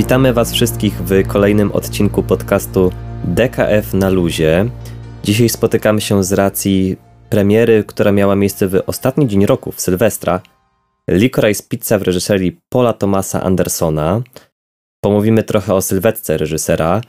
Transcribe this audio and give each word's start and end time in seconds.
Witamy 0.00 0.32
Was 0.32 0.52
wszystkich 0.52 0.94
w 0.94 1.26
kolejnym 1.26 1.72
odcinku 1.72 2.22
podcastu 2.22 2.92
DKF 3.24 3.94
na 3.94 4.10
luzie. 4.10 4.70
Dzisiaj 5.24 5.48
spotykamy 5.48 6.00
się 6.00 6.24
z 6.24 6.32
racji 6.32 6.96
premiery, 7.30 7.84
która 7.84 8.12
miała 8.12 8.36
miejsce 8.36 8.68
w 8.68 8.82
ostatni 8.86 9.28
dzień 9.28 9.46
roku, 9.46 9.72
w 9.72 9.80
Sylwestra. 9.80 10.40
Licorice 11.08 11.62
Pizza 11.68 11.98
w 11.98 12.02
reżyserii 12.02 12.60
Paula 12.68 12.92
Thomasa 12.92 13.42
Andersona. 13.42 14.22
Pomówimy 15.04 15.42
trochę 15.42 15.74
o 15.74 15.82
sylwetce 15.82 16.38
reżysera, 16.38 17.00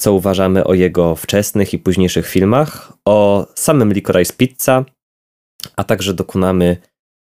co 0.00 0.12
uważamy 0.12 0.64
o 0.64 0.74
jego 0.74 1.16
wczesnych 1.16 1.74
i 1.74 1.78
późniejszych 1.78 2.28
filmach, 2.28 2.92
o 3.04 3.46
samym 3.54 3.92
Licorice 3.92 4.32
Pizza, 4.36 4.84
a 5.76 5.84
także 5.84 6.14
dokonamy 6.14 6.76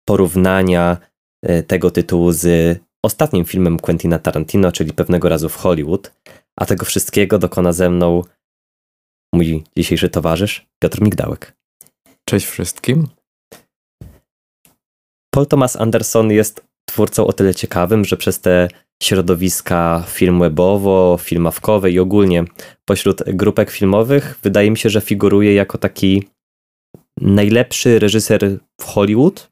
porównania 0.09 0.97
e, 1.43 1.63
tego 1.63 1.91
tytułu 1.91 2.33
z 2.33 2.79
ostatnim 3.05 3.45
filmem 3.45 3.79
Quentina 3.79 4.19
Tarantino, 4.19 4.73
czyli 4.73 4.93
pewnego 4.93 5.29
razu 5.29 5.49
w 5.49 5.57
Hollywood, 5.57 6.13
a 6.61 6.67
tego 6.67 6.85
wszystkiego 6.85 7.39
dokona 7.39 7.73
ze 7.73 7.91
mną 7.91 8.23
mój 9.35 9.65
dzisiejszy 9.77 10.09
towarzysz 10.09 10.67
Piotr 10.83 11.03
Migdałek. 11.03 11.57
Cześć 12.29 12.47
wszystkim. 12.47 13.07
Paul 15.35 15.47
Thomas 15.47 15.77
Anderson 15.77 16.31
jest 16.31 16.65
twórcą 16.89 17.27
o 17.27 17.33
tyle 17.33 17.55
ciekawym, 17.55 18.05
że 18.05 18.17
przez 18.17 18.41
te 18.41 18.69
środowiska 19.03 20.05
film 20.09 20.41
webowo, 20.41 21.19
filmawkowe 21.21 21.91
i 21.91 21.99
ogólnie 21.99 22.45
pośród 22.85 23.23
grupek 23.27 23.71
filmowych 23.71 24.39
wydaje 24.43 24.71
mi 24.71 24.79
się, 24.79 24.91
że 24.91 25.01
figuruje 25.01 25.55
jako 25.55 25.79
taki 25.79 26.29
najlepszy 27.21 27.99
reżyser 27.99 28.59
w 28.81 28.85
Hollywood. 28.85 29.51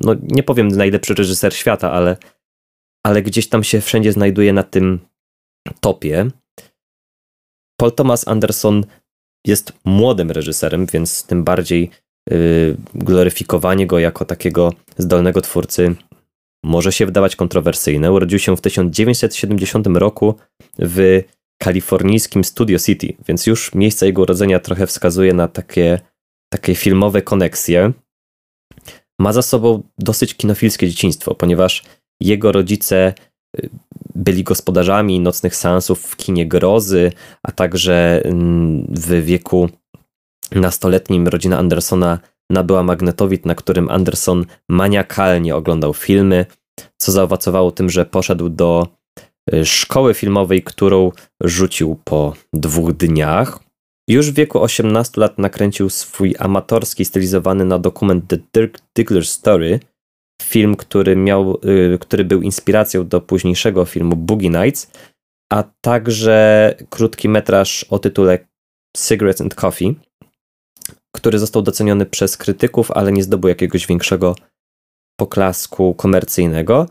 No 0.00 0.14
nie 0.22 0.42
powiem 0.42 0.68
najlepszy 0.68 1.14
reżyser 1.14 1.54
świata, 1.54 1.92
ale 1.92 2.16
ale 3.06 3.22
gdzieś 3.22 3.48
tam 3.48 3.64
się 3.64 3.80
wszędzie 3.80 4.12
znajduje 4.12 4.52
na 4.52 4.62
tym 4.62 4.98
topie. 5.80 6.26
Paul 7.76 7.92
Thomas 7.92 8.28
Anderson 8.28 8.84
jest 9.46 9.72
młodym 9.84 10.30
reżyserem, 10.30 10.86
więc 10.86 11.26
tym 11.26 11.44
bardziej 11.44 11.90
yy, 12.30 12.76
gloryfikowanie 12.94 13.86
go 13.86 13.98
jako 13.98 14.24
takiego 14.24 14.72
zdolnego 14.98 15.40
twórcy 15.40 15.96
może 16.64 16.92
się 16.92 17.06
wydawać 17.06 17.36
kontrowersyjne. 17.36 18.12
Urodził 18.12 18.38
się 18.38 18.56
w 18.56 18.60
1970 18.60 19.86
roku 19.86 20.34
w 20.78 21.22
kalifornijskim 21.62 22.44
Studio 22.44 22.78
City, 22.78 23.16
więc 23.28 23.46
już 23.46 23.74
miejsce 23.74 24.06
jego 24.06 24.22
urodzenia 24.22 24.60
trochę 24.60 24.86
wskazuje 24.86 25.34
na 25.34 25.48
takie, 25.48 26.00
takie 26.52 26.74
filmowe 26.74 27.22
koneksje. 27.22 27.92
Ma 29.18 29.32
za 29.32 29.42
sobą 29.42 29.82
dosyć 29.98 30.34
kinofilskie 30.34 30.88
dzieciństwo, 30.88 31.34
ponieważ 31.34 31.82
jego 32.20 32.52
rodzice 32.52 33.14
y, 33.58 33.70
byli 34.14 34.44
gospodarzami 34.44 35.20
nocnych 35.20 35.56
seansów 35.56 36.00
w 36.00 36.16
kinie 36.16 36.46
grozy, 36.46 37.12
a 37.42 37.52
także 37.52 38.24
mm, 38.24 38.86
w 38.90 39.24
wieku 39.24 39.68
nastoletnim 40.52 41.28
rodzina 41.28 41.58
Andersona 41.58 42.18
nabyła 42.50 42.82
magnetowid, 42.82 43.46
na 43.46 43.54
którym 43.54 43.90
Anderson 43.90 44.46
maniakalnie 44.68 45.56
oglądał 45.56 45.94
filmy, 45.94 46.46
co 46.96 47.12
zaowocowało 47.12 47.72
tym, 47.72 47.90
że 47.90 48.06
poszedł 48.06 48.48
do 48.48 48.86
y, 49.54 49.66
szkoły 49.66 50.14
filmowej, 50.14 50.62
którą 50.62 51.12
rzucił 51.40 51.98
po 52.04 52.34
dwóch 52.52 52.92
dniach. 52.92 53.60
Już 54.08 54.30
w 54.30 54.34
wieku 54.34 54.62
18 54.62 55.20
lat 55.20 55.38
nakręcił 55.38 55.90
swój 55.90 56.34
amatorski, 56.38 57.04
stylizowany 57.04 57.64
na 57.64 57.78
dokument 57.78 58.24
The 58.28 58.38
Dirk 58.54 58.78
Diggler 58.96 59.26
Story, 59.26 59.80
film, 60.42 60.76
który, 60.76 61.16
miał, 61.16 61.58
y, 61.94 61.98
który 62.00 62.24
był 62.24 62.42
inspiracją 62.42 63.08
do 63.08 63.20
późniejszego 63.20 63.84
filmu 63.84 64.16
Boogie 64.16 64.50
Nights, 64.50 64.90
a 65.52 65.64
także 65.80 66.74
krótki 66.90 67.28
metraż 67.28 67.84
o 67.84 67.98
tytule 67.98 68.38
Cigarettes 68.96 69.40
and 69.40 69.54
Coffee, 69.54 69.94
który 71.16 71.38
został 71.38 71.62
doceniony 71.62 72.06
przez 72.06 72.36
krytyków, 72.36 72.90
ale 72.90 73.12
nie 73.12 73.22
zdobył 73.22 73.48
jakiegoś 73.48 73.86
większego 73.86 74.34
poklasku 75.20 75.94
komercyjnego. 75.94 76.86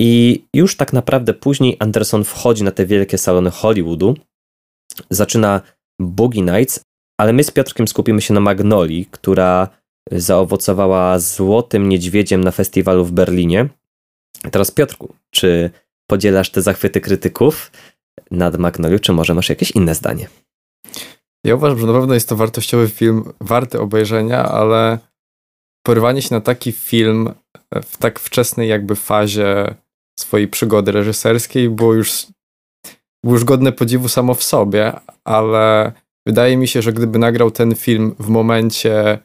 I 0.00 0.44
już 0.54 0.76
tak 0.76 0.92
naprawdę 0.92 1.34
później 1.34 1.76
Anderson 1.78 2.24
wchodzi 2.24 2.64
na 2.64 2.70
te 2.70 2.86
wielkie 2.86 3.18
salony 3.18 3.50
Hollywoodu, 3.50 4.14
zaczyna 5.10 5.60
Boogie 6.00 6.42
Nights, 6.42 6.80
ale 7.20 7.32
my 7.32 7.44
z 7.44 7.50
Piotrkiem 7.50 7.88
skupimy 7.88 8.20
się 8.20 8.34
na 8.34 8.40
Magnoli, 8.40 9.06
która 9.10 9.68
zaowocowała 10.12 11.18
złotym 11.18 11.88
niedźwiedziem 11.88 12.44
na 12.44 12.50
festiwalu 12.50 13.04
w 13.04 13.12
Berlinie. 13.12 13.68
Teraz 14.50 14.70
Piotrku, 14.70 15.14
czy 15.30 15.70
podzielasz 16.06 16.50
te 16.50 16.62
zachwyty 16.62 17.00
krytyków 17.00 17.70
nad 18.30 18.58
Magnolią, 18.58 18.98
czy 18.98 19.12
może 19.12 19.34
masz 19.34 19.48
jakieś 19.48 19.70
inne 19.70 19.94
zdanie? 19.94 20.28
Ja 21.44 21.54
uważam, 21.54 21.78
że 21.78 21.86
na 21.86 21.92
pewno 21.92 22.14
jest 22.14 22.28
to 22.28 22.36
wartościowy 22.36 22.88
film, 22.88 23.32
warty 23.40 23.80
obejrzenia, 23.80 24.44
ale 24.44 24.98
porywanie 25.86 26.22
się 26.22 26.34
na 26.34 26.40
taki 26.40 26.72
film 26.72 27.34
w 27.84 27.96
tak 27.96 28.18
wczesnej 28.18 28.68
jakby 28.68 28.96
fazie 28.96 29.74
swojej 30.18 30.48
przygody 30.48 30.92
reżyserskiej 30.92 31.70
było 31.70 31.94
już, 31.94 32.26
było 33.24 33.34
już 33.34 33.44
godne 33.44 33.72
podziwu 33.72 34.08
samo 34.08 34.34
w 34.34 34.44
sobie, 34.44 34.92
ale 35.24 35.92
wydaje 36.26 36.56
mi 36.56 36.68
się, 36.68 36.82
że 36.82 36.92
gdyby 36.92 37.18
nagrał 37.18 37.50
ten 37.50 37.74
film 37.74 38.14
w 38.18 38.28
momencie 38.28 39.18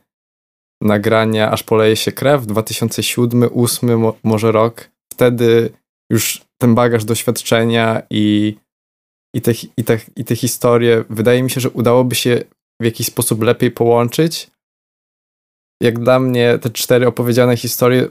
nagrania 0.82 1.52
Aż 1.52 1.64
poleje 1.64 1.96
się 1.96 2.12
krew, 2.12 2.46
2007, 2.46 3.40
2008 3.40 4.12
może 4.24 4.52
rok. 4.52 4.90
Wtedy 5.14 5.70
już 6.12 6.42
ten 6.62 6.76
bagaż 6.76 7.06
doświadczenia 7.06 8.02
i, 8.10 8.56
i, 9.36 9.42
te, 9.42 9.52
i, 9.78 9.84
te, 9.84 10.00
i 10.16 10.26
te 10.26 10.36
historie, 10.36 11.04
wydaje 11.10 11.44
mi 11.44 11.50
się, 11.50 11.62
że 11.62 11.70
udałoby 11.70 12.16
się 12.16 12.44
w 12.82 12.86
jakiś 12.86 13.08
sposób 13.08 13.44
lepiej 13.44 13.72
połączyć. 13.72 14.52
Jak 15.84 16.00
dla 16.00 16.20
mnie 16.20 16.60
te 16.62 16.70
cztery 16.70 17.08
opowiedziane 17.08 17.58
historie 17.58 18.08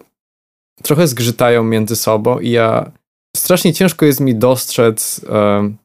trochę 0.82 1.08
zgrzytają 1.08 1.64
między 1.64 1.96
sobą 1.96 2.38
i 2.38 2.50
ja 2.50 2.92
strasznie 3.36 3.72
ciężko 3.72 4.06
jest 4.06 4.20
mi 4.20 4.34
dostrzec 4.34 5.24
um, 5.28 5.76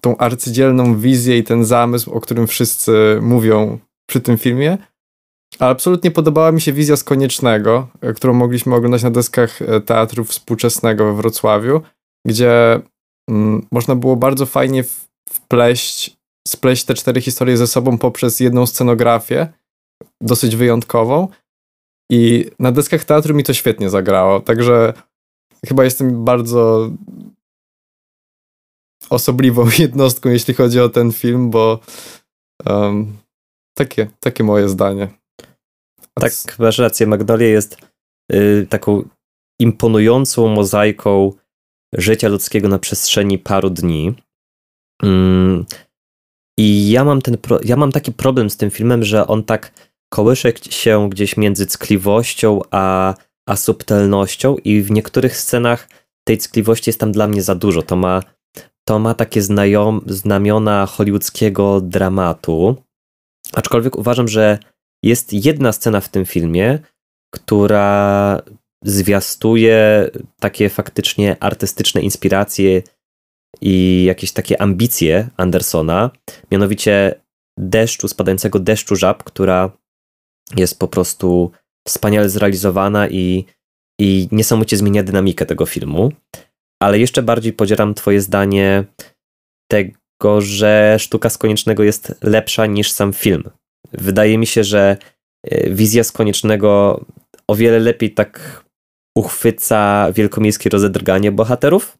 tą 0.00 0.16
arcydzielną 0.16 0.98
wizję 0.98 1.38
i 1.38 1.44
ten 1.44 1.64
zamysł, 1.64 2.12
o 2.12 2.20
którym 2.20 2.46
wszyscy 2.46 3.18
mówią 3.22 3.78
przy 4.10 4.20
tym 4.20 4.38
filmie, 4.38 4.78
ale 5.62 5.70
absolutnie 5.70 6.10
podobała 6.10 6.52
mi 6.52 6.60
się 6.60 6.72
wizja 6.72 6.96
z 6.96 7.04
Koniecznego, 7.04 7.88
e, 8.00 8.12
którą 8.12 8.32
mogliśmy 8.32 8.74
oglądać 8.74 9.02
na 9.02 9.10
deskach 9.10 9.62
e, 9.62 9.80
teatru 9.80 10.24
współczesnego 10.24 11.04
we 11.04 11.12
Wrocławiu, 11.14 11.82
gdzie 12.26 12.80
mm, 13.30 13.66
można 13.72 13.96
było 13.96 14.16
bardzo 14.16 14.46
fajnie 14.46 14.84
wpleść, 15.28 16.16
spleść 16.48 16.84
te 16.84 16.94
cztery 16.94 17.20
historie 17.20 17.56
ze 17.56 17.66
sobą 17.66 17.98
poprzez 17.98 18.40
jedną 18.40 18.66
scenografię, 18.66 19.52
dosyć 20.20 20.56
wyjątkową. 20.56 21.28
I 22.10 22.50
na 22.58 22.72
deskach 22.72 23.04
teatru 23.04 23.34
mi 23.34 23.44
to 23.44 23.54
świetnie 23.54 23.90
zagrało, 23.90 24.40
także 24.40 24.92
chyba 25.66 25.84
jestem 25.84 26.24
bardzo 26.24 26.90
osobliwą 29.10 29.66
jednostką, 29.78 30.30
jeśli 30.30 30.54
chodzi 30.54 30.80
o 30.80 30.88
ten 30.88 31.12
film, 31.12 31.50
bo 31.50 31.80
um, 32.66 33.16
takie, 33.74 34.10
takie 34.20 34.44
moje 34.44 34.68
zdanie. 34.68 35.21
Tak, 36.14 36.32
masz 36.58 36.78
rację. 36.78 37.06
Magnolia 37.06 37.48
jest 37.48 37.76
y, 38.32 38.66
taką 38.70 39.08
imponującą 39.60 40.48
mozaiką 40.48 41.32
życia 41.94 42.28
ludzkiego 42.28 42.68
na 42.68 42.78
przestrzeni 42.78 43.38
paru 43.38 43.70
dni. 43.70 44.14
Mm, 45.02 45.64
I 46.58 46.90
ja 46.90 47.04
mam, 47.04 47.22
ten 47.22 47.38
pro, 47.38 47.60
ja 47.64 47.76
mam 47.76 47.92
taki 47.92 48.12
problem 48.12 48.50
z 48.50 48.56
tym 48.56 48.70
filmem, 48.70 49.04
że 49.04 49.26
on 49.26 49.44
tak 49.44 49.72
kołysze 50.12 50.52
się 50.70 51.08
gdzieś 51.10 51.36
między 51.36 51.66
ckliwością 51.66 52.60
a, 52.70 53.14
a 53.48 53.56
subtelnością 53.56 54.56
i 54.56 54.82
w 54.82 54.90
niektórych 54.90 55.36
scenach 55.36 55.88
tej 56.24 56.38
ckliwości 56.38 56.88
jest 56.88 57.00
tam 57.00 57.12
dla 57.12 57.28
mnie 57.28 57.42
za 57.42 57.54
dużo. 57.54 57.82
To 57.82 57.96
ma, 57.96 58.22
to 58.84 58.98
ma 58.98 59.14
takie 59.14 59.42
znajom, 59.42 60.00
znamiona 60.06 60.86
hollywoodzkiego 60.86 61.80
dramatu. 61.80 62.76
Aczkolwiek 63.52 63.96
uważam, 63.96 64.28
że 64.28 64.58
jest 65.02 65.32
jedna 65.32 65.72
scena 65.72 66.00
w 66.00 66.08
tym 66.08 66.26
filmie, 66.26 66.78
która 67.34 68.42
zwiastuje 68.84 70.10
takie 70.40 70.68
faktycznie 70.68 71.36
artystyczne 71.40 72.00
inspiracje 72.00 72.82
i 73.60 74.04
jakieś 74.04 74.32
takie 74.32 74.62
ambicje 74.62 75.28
Andersona, 75.36 76.10
mianowicie 76.50 77.20
deszczu, 77.58 78.08
spadającego 78.08 78.58
deszczu 78.58 78.96
żab, 78.96 79.24
która 79.24 79.70
jest 80.56 80.78
po 80.78 80.88
prostu 80.88 81.50
wspaniale 81.88 82.28
zrealizowana 82.28 83.08
i, 83.08 83.44
i 84.00 84.28
niesamowicie 84.32 84.76
zmienia 84.76 85.02
dynamikę 85.02 85.46
tego 85.46 85.66
filmu. 85.66 86.12
Ale 86.82 86.98
jeszcze 86.98 87.22
bardziej 87.22 87.52
podzieram 87.52 87.94
Twoje 87.94 88.20
zdanie 88.20 88.84
tego, 89.70 90.40
że 90.40 90.96
sztuka 90.98 91.30
z 91.30 91.38
koniecznego 91.38 91.82
jest 91.82 92.14
lepsza 92.22 92.66
niż 92.66 92.92
sam 92.92 93.12
film. 93.12 93.50
Wydaje 93.92 94.38
mi 94.38 94.46
się, 94.46 94.64
że 94.64 94.96
e, 95.44 95.70
wizja 95.70 96.04
z 96.04 96.12
koniecznego 96.12 97.04
o 97.48 97.54
wiele 97.54 97.78
lepiej 97.78 98.14
tak 98.14 98.64
uchwyca 99.16 100.12
wielkomiejskie 100.12 100.70
rozedrganie 100.70 101.32
bohaterów. 101.32 101.98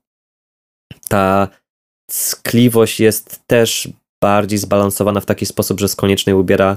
ta 1.09 1.49
ckliwość 2.11 3.01
jest 3.01 3.47
też 3.47 3.89
bardziej 4.23 4.59
zbalansowana 4.59 5.21
w 5.21 5.27
taki 5.27 5.47
sposób, 5.47 5.81
że 5.81 5.89
z 5.89 5.97
koniecznej 5.97 6.35
ubiera 6.35 6.77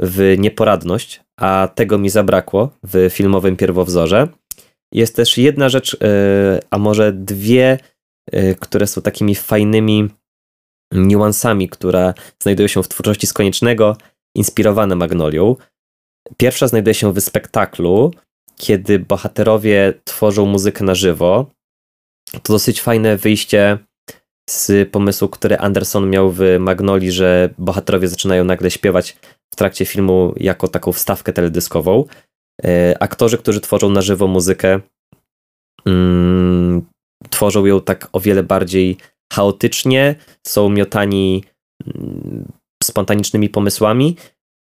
w 0.00 0.34
nieporadność, 0.38 1.20
a 1.40 1.68
tego 1.74 1.98
mi 1.98 2.10
zabrakło 2.10 2.70
w 2.82 3.10
filmowym 3.10 3.56
pierwowzorze. 3.56 4.28
Jest 4.92 5.16
też 5.16 5.38
jedna 5.38 5.68
rzecz, 5.68 5.96
e, 6.02 6.60
a 6.70 6.78
może 6.78 7.12
dwie, 7.12 7.78
e, 8.32 8.54
które 8.54 8.86
są 8.86 9.02
takimi 9.02 9.34
fajnymi 9.34 10.08
niuansami, 10.92 11.68
które 11.68 12.14
znajdują 12.42 12.68
się 12.68 12.82
w 12.82 12.88
twórczości 12.88 13.26
z 13.26 13.32
koniecznego, 13.32 13.96
inspirowane 14.34 14.96
Magnolią. 14.96 15.56
Pierwsza 16.36 16.68
znajduje 16.68 16.94
się 16.94 17.12
w 17.12 17.20
spektaklu, 17.20 18.10
kiedy 18.56 18.98
bohaterowie 18.98 19.94
tworzą 20.04 20.46
muzykę 20.46 20.84
na 20.84 20.94
żywo. 20.94 21.50
To 22.32 22.52
dosyć 22.52 22.80
fajne 22.80 23.16
wyjście 23.16 23.78
z 24.50 24.90
pomysłu, 24.90 25.28
który 25.28 25.58
Anderson 25.58 26.10
miał 26.10 26.30
w 26.30 26.40
Magnoli, 26.60 27.12
że 27.12 27.54
bohaterowie 27.58 28.08
zaczynają 28.08 28.44
nagle 28.44 28.70
śpiewać 28.70 29.16
w 29.52 29.56
trakcie 29.56 29.84
filmu 29.84 30.34
jako 30.36 30.68
taką 30.68 30.92
wstawkę 30.92 31.32
teledyskową. 31.32 32.04
E, 32.64 32.96
aktorzy, 33.02 33.38
którzy 33.38 33.60
tworzą 33.60 33.90
na 33.90 34.02
żywo 34.02 34.26
muzykę, 34.26 34.80
mm, 35.86 36.86
tworzą 37.30 37.66
ją 37.66 37.80
tak 37.80 38.08
o 38.12 38.20
wiele 38.20 38.42
bardziej 38.42 38.96
chaotycznie, 39.32 40.14
są 40.46 40.68
miotani 40.68 41.44
mm, 41.86 42.52
spontanicznymi 42.84 43.48
pomysłami 43.48 44.16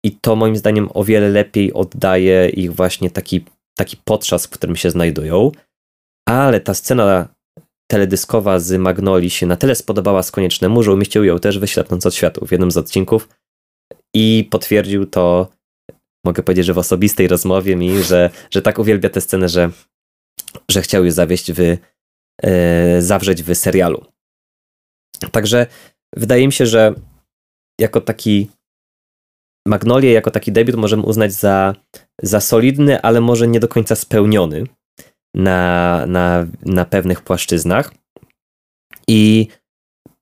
i 0.05 0.13
to 0.13 0.37
moim 0.37 0.57
zdaniem 0.57 0.89
o 0.95 1.05
wiele 1.05 1.29
lepiej 1.29 1.73
oddaje 1.73 2.49
ich 2.49 2.75
właśnie 2.75 3.11
taki, 3.11 3.45
taki 3.79 3.97
potrzask, 4.05 4.51
w 4.51 4.59
którym 4.59 4.77
się 4.77 4.91
znajdują. 4.91 5.53
Ale 6.29 6.61
ta 6.61 6.75
scena 6.75 7.29
teledyskowa 7.91 8.59
z 8.59 8.73
Magnoli 8.73 9.31
się 9.31 9.47
na 9.47 9.57
tyle 9.57 9.75
spodobała 9.75 10.23
z 10.23 10.31
Koniecznemu, 10.31 10.83
że 10.83 10.93
umieścił 10.93 11.25
ją 11.25 11.39
też 11.39 11.59
wyślepnąc 11.59 12.07
od 12.07 12.15
światów 12.15 12.49
w 12.49 12.53
jednym 12.53 12.71
z 12.71 12.77
odcinków 12.77 13.29
i 14.15 14.49
potwierdził 14.51 15.07
to, 15.07 15.49
mogę 16.27 16.43
powiedzieć, 16.43 16.67
że 16.67 16.75
w 16.75 16.79
osobistej 16.79 17.29
rozmowie 17.29 17.77
mi, 17.77 18.03
że, 18.03 18.31
że 18.51 18.63
tak 18.63 18.79
uwielbia 18.79 19.11
tę 19.11 19.21
scenę, 19.21 19.49
że, 19.49 19.71
że 20.71 20.83
chciał 20.83 21.05
ją 21.05 21.11
zawieść 21.11 21.53
w, 21.53 21.77
e, 22.43 23.03
zawrzeć 23.03 23.43
w 23.43 23.55
serialu. 23.55 24.05
Także 25.33 25.67
wydaje 26.17 26.47
mi 26.47 26.53
się, 26.53 26.67
że 26.67 26.95
jako 27.81 28.01
taki 28.01 28.51
Magnolię, 29.69 30.13
jako 30.13 30.31
taki 30.31 30.53
debiut 30.53 30.77
możemy 30.77 31.03
uznać 31.03 31.33
za, 31.33 31.75
za 32.23 32.41
solidny, 32.41 33.01
ale 33.01 33.21
może 33.21 33.49
nie 33.49 33.61
do 33.61 33.69
końca 33.69 33.95
spełniony 33.97 34.65
na, 35.37 36.05
na, 36.07 36.47
na 36.63 36.85
pewnych 36.85 37.23
płaszczyznach. 37.23 37.95
I 39.09 39.49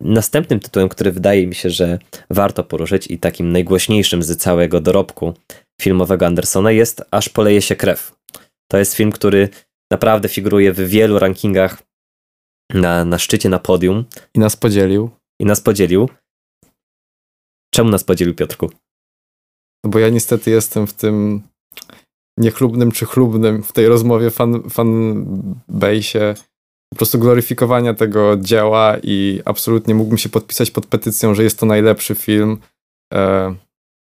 następnym 0.00 0.60
tytułem, 0.60 0.88
który 0.88 1.12
wydaje 1.12 1.46
mi 1.46 1.54
się, 1.54 1.70
że 1.70 1.98
warto 2.30 2.64
poruszyć 2.64 3.10
i 3.10 3.18
takim 3.18 3.52
najgłośniejszym 3.52 4.22
z 4.22 4.36
całego 4.36 4.80
dorobku 4.80 5.34
filmowego 5.80 6.26
Andersona 6.26 6.70
jest 6.70 7.02
Aż 7.10 7.28
poleje 7.28 7.62
się 7.62 7.76
krew. 7.76 8.16
To 8.70 8.78
jest 8.78 8.94
film, 8.94 9.12
który 9.12 9.48
naprawdę 9.92 10.28
figuruje 10.28 10.72
w 10.72 10.80
wielu 10.80 11.18
rankingach 11.18 11.82
na, 12.74 13.04
na 13.04 13.18
szczycie, 13.18 13.48
na 13.48 13.58
podium. 13.58 14.04
I 14.34 14.38
nas 14.38 14.56
podzielił. 14.56 15.10
I 15.40 15.44
nas 15.44 15.60
podzielił. 15.60 16.08
Czemu 17.74 17.90
nas 17.90 18.04
podzielił, 18.04 18.34
Piotrku? 18.34 18.70
No 19.84 19.90
bo 19.90 19.98
ja 19.98 20.08
niestety 20.08 20.50
jestem 20.50 20.86
w 20.86 20.92
tym 20.92 21.42
niechlubnym 22.38 22.92
czy 22.92 23.06
chlubnym 23.06 23.62
w 23.62 23.72
tej 23.72 23.86
rozmowie 23.86 24.30
fan, 24.30 24.70
fanbase 24.70 26.34
po 26.92 26.96
prostu 26.96 27.18
gloryfikowania 27.18 27.94
tego 27.94 28.36
dzieła 28.36 28.96
i 29.02 29.40
absolutnie 29.44 29.94
mógłbym 29.94 30.18
się 30.18 30.28
podpisać 30.28 30.70
pod 30.70 30.86
petycją, 30.86 31.34
że 31.34 31.42
jest 31.42 31.58
to 31.58 31.66
najlepszy 31.66 32.14
film 32.14 32.58
e, 33.14 33.54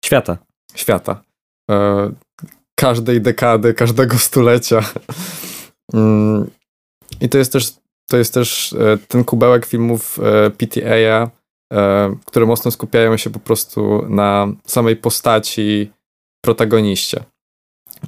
świata. 0.04 0.38
Świata. 0.74 1.22
E, 1.70 2.10
każdej 2.74 3.20
dekady, 3.20 3.74
każdego 3.74 4.18
stulecia. 4.18 4.84
mm, 5.94 6.50
I 7.20 7.28
to 7.28 7.38
jest 7.38 7.52
też, 7.52 7.74
to 8.08 8.16
jest 8.16 8.34
też 8.34 8.72
e, 8.72 8.98
ten 9.08 9.24
kubełek 9.24 9.66
filmów 9.66 10.18
e, 10.18 10.50
PTA, 10.50 11.30
które 12.24 12.46
mocno 12.46 12.70
skupiają 12.70 13.16
się 13.16 13.30
po 13.30 13.38
prostu 13.38 14.04
na 14.08 14.48
samej 14.66 14.96
postaci 14.96 15.90
protagoniście. 16.44 17.24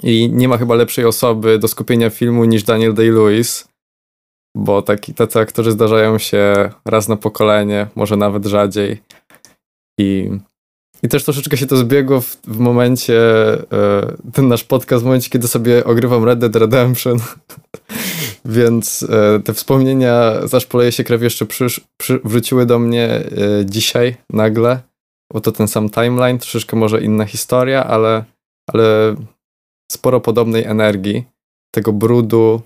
I 0.02 0.30
nie 0.32 0.48
ma 0.48 0.58
chyba 0.58 0.74
lepszej 0.74 1.04
osoby 1.04 1.58
do 1.58 1.68
skupienia 1.68 2.10
filmu 2.10 2.44
niż 2.44 2.62
Daniel 2.62 2.94
Day-Lewis, 2.94 3.68
bo 4.56 4.82
taki, 4.82 5.14
tacy 5.14 5.40
aktorzy 5.40 5.72
zdarzają 5.72 6.18
się 6.18 6.70
raz 6.84 7.08
na 7.08 7.16
pokolenie, 7.16 7.86
może 7.94 8.16
nawet 8.16 8.46
rzadziej. 8.46 9.02
I, 9.98 10.30
i 11.02 11.08
też 11.08 11.24
troszeczkę 11.24 11.56
się 11.56 11.66
to 11.66 11.76
zbiegło 11.76 12.20
w, 12.20 12.36
w 12.44 12.58
momencie, 12.58 13.22
e, 13.72 14.16
ten 14.32 14.48
nasz 14.48 14.64
podcast, 14.64 15.02
w 15.02 15.06
momencie, 15.06 15.30
kiedy 15.30 15.48
sobie 15.48 15.84
ogrywam 15.84 16.24
Red 16.24 16.38
Dead 16.38 16.56
Redemption. 16.56 17.18
Więc 18.44 19.02
e, 19.02 19.40
te 19.40 19.54
wspomnienia 19.54 20.46
Zaszpoleje 20.46 20.92
się 20.92 21.04
krew 21.04 21.22
jeszcze 21.22 21.46
przysz, 21.46 21.80
przy, 21.96 22.20
wróciły 22.24 22.66
do 22.66 22.78
mnie 22.78 23.08
e, 23.08 23.24
dzisiaj 23.64 24.16
nagle, 24.30 24.82
bo 25.32 25.40
to 25.40 25.52
ten 25.52 25.68
sam 25.68 25.90
timeline, 25.90 26.38
troszeczkę 26.38 26.76
może 26.76 27.02
inna 27.02 27.24
historia, 27.24 27.84
ale, 27.84 28.24
ale 28.66 29.14
sporo 29.92 30.20
podobnej 30.20 30.64
energii, 30.64 31.24
tego 31.74 31.92
brudu, 31.92 32.62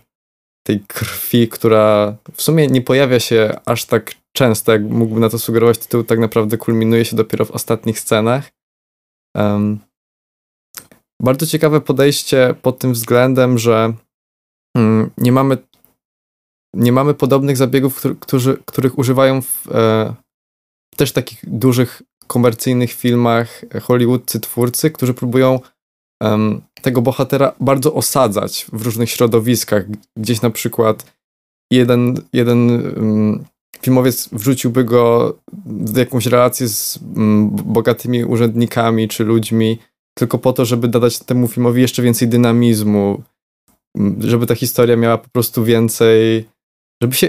tej 0.67 0.81
krwi, 0.81 1.49
która 1.49 2.17
w 2.33 2.43
sumie 2.43 2.67
nie 2.67 2.83
pojawia 2.83 3.21
się 3.21 3.61
aż 3.67 3.85
tak 3.85 4.15
często, 4.33 4.73
jak 4.73 4.83
mógłby 4.83 5.21
na 5.21 5.29
to 5.29 5.39
sugerować 5.39 5.79
tytuł, 5.79 6.05
tak 6.05 6.19
naprawdę 6.19 6.59
kulminuje 6.59 7.05
się 7.05 7.17
dopiero 7.17 7.45
w 7.45 7.51
ostatnich 7.51 8.01
scenach. 8.01 8.51
Um, 9.35 9.79
bardzo 11.23 11.47
ciekawe 11.47 11.81
podejście 11.81 12.55
pod 12.63 12.79
tym 12.79 12.93
względem, 12.93 13.59
że 13.59 13.93
nie 15.19 15.33
mamy 15.33 15.59
nie 16.75 16.93
mamy 16.93 17.15
podobnych 17.15 17.57
zabiegów, 17.57 18.03
którzy, 18.21 18.59
których 18.67 18.99
używają 18.99 19.43
w 19.43 19.69
e, 19.71 20.15
też 20.97 21.13
takich 21.13 21.41
dużych 21.43 22.03
komercyjnych 22.27 22.93
filmach 22.93 23.65
hollywoodcy 23.83 24.41
twórcy, 24.41 24.91
którzy 24.91 25.15
próbują 25.15 25.61
tego 26.83 27.03
bohatera 27.03 27.53
bardzo 27.61 27.95
osadzać 27.95 28.67
w 28.73 28.83
różnych 28.83 29.11
środowiskach. 29.11 29.85
Gdzieś 30.17 30.43
na 30.43 30.51
przykład 30.51 31.13
jeden, 31.73 32.21
jeden 32.33 32.71
um, 32.71 33.45
filmowiec 33.83 34.29
wrzuciłby 34.33 34.85
go 34.85 35.35
w 35.67 35.97
jakąś 35.97 36.27
relację 36.27 36.69
z 36.69 36.99
um, 37.17 37.51
bogatymi 37.51 38.25
urzędnikami 38.25 39.09
czy 39.09 39.25
ludźmi, 39.25 39.79
tylko 40.19 40.39
po 40.39 40.53
to, 40.53 40.65
żeby 40.65 40.89
dodać 40.89 41.19
temu 41.19 41.49
filmowi 41.49 41.83
jeszcze 41.83 42.03
więcej 42.03 42.29
dynamizmu, 42.29 43.23
żeby 44.19 44.47
ta 44.47 44.55
historia 44.55 44.97
miała 44.97 45.19
po 45.19 45.29
prostu 45.29 45.65
więcej, 45.65 46.49
żeby 47.03 47.15
się, 47.15 47.29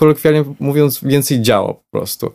kolokwialnie 0.00 0.44
mówiąc, 0.60 1.04
więcej 1.04 1.42
działo 1.42 1.74
po 1.74 1.98
prostu. 1.98 2.32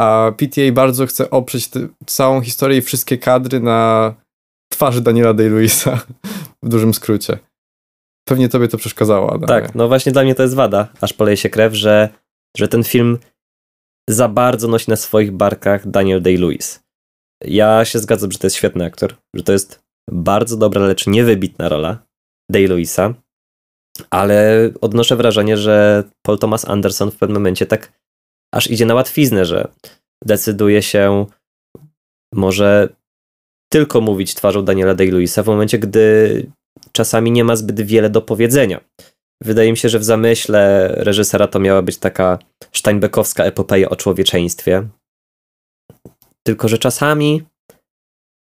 A 0.00 0.32
PTA 0.36 0.72
bardzo 0.72 1.06
chce 1.06 1.30
oprzeć 1.30 1.70
całą 2.06 2.40
historię 2.40 2.78
i 2.78 2.82
wszystkie 2.82 3.18
kadry 3.18 3.60
na 3.60 4.14
twarzy 4.72 5.00
Daniela 5.00 5.34
Day-Lewisa, 5.34 5.98
w 6.62 6.68
dużym 6.68 6.94
skrócie. 6.94 7.38
Pewnie 8.28 8.48
tobie 8.48 8.68
to 8.68 8.78
przeszkadzało. 8.78 9.38
Tak, 9.38 9.74
no 9.74 9.88
właśnie 9.88 10.12
dla 10.12 10.22
mnie 10.22 10.34
to 10.34 10.42
jest 10.42 10.54
wada, 10.54 10.88
aż 11.00 11.12
poleje 11.12 11.36
się 11.36 11.50
krew, 11.50 11.74
że, 11.74 12.08
że 12.56 12.68
ten 12.68 12.84
film 12.84 13.18
za 14.10 14.28
bardzo 14.28 14.68
nosi 14.68 14.90
na 14.90 14.96
swoich 14.96 15.32
barkach 15.32 15.90
Daniel 15.90 16.22
Day-Lewis. 16.22 16.80
Ja 17.44 17.84
się 17.84 17.98
zgadzam, 17.98 18.32
że 18.32 18.38
to 18.38 18.46
jest 18.46 18.56
świetny 18.56 18.84
aktor, 18.84 19.14
że 19.34 19.42
to 19.42 19.52
jest 19.52 19.82
bardzo 20.10 20.56
dobra, 20.56 20.80
lecz 20.80 21.06
niewybitna 21.06 21.68
rola 21.68 22.05
Day-Lewisa, 22.52 23.14
ale 24.10 24.70
odnoszę 24.80 25.16
wrażenie, 25.16 25.56
że 25.56 26.04
Paul 26.22 26.38
Thomas 26.38 26.64
Anderson 26.64 27.10
w 27.10 27.16
pewnym 27.16 27.42
momencie 27.42 27.66
tak 27.66 27.92
aż 28.54 28.70
idzie 28.70 28.86
na 28.86 28.94
łatwiznę, 28.94 29.44
że 29.44 29.68
decyduje 30.24 30.82
się 30.82 31.26
może 32.34 32.88
tylko 33.72 34.00
mówić 34.00 34.34
twarzą 34.34 34.64
Daniela 34.64 34.94
Day-Lewisa 34.94 35.42
w 35.42 35.46
momencie, 35.46 35.78
gdy 35.78 36.46
czasami 36.92 37.30
nie 37.30 37.44
ma 37.44 37.56
zbyt 37.56 37.80
wiele 37.80 38.10
do 38.10 38.22
powiedzenia. 38.22 38.80
Wydaje 39.42 39.70
mi 39.70 39.76
się, 39.76 39.88
że 39.88 39.98
w 39.98 40.04
zamyśle 40.04 40.88
reżysera 40.88 41.48
to 41.48 41.60
miała 41.60 41.82
być 41.82 41.98
taka 41.98 42.38
Steinbeckowska 42.72 43.44
epopeja 43.44 43.88
o 43.88 43.96
człowieczeństwie. 43.96 44.88
Tylko, 46.46 46.68
że 46.68 46.78
czasami 46.78 47.42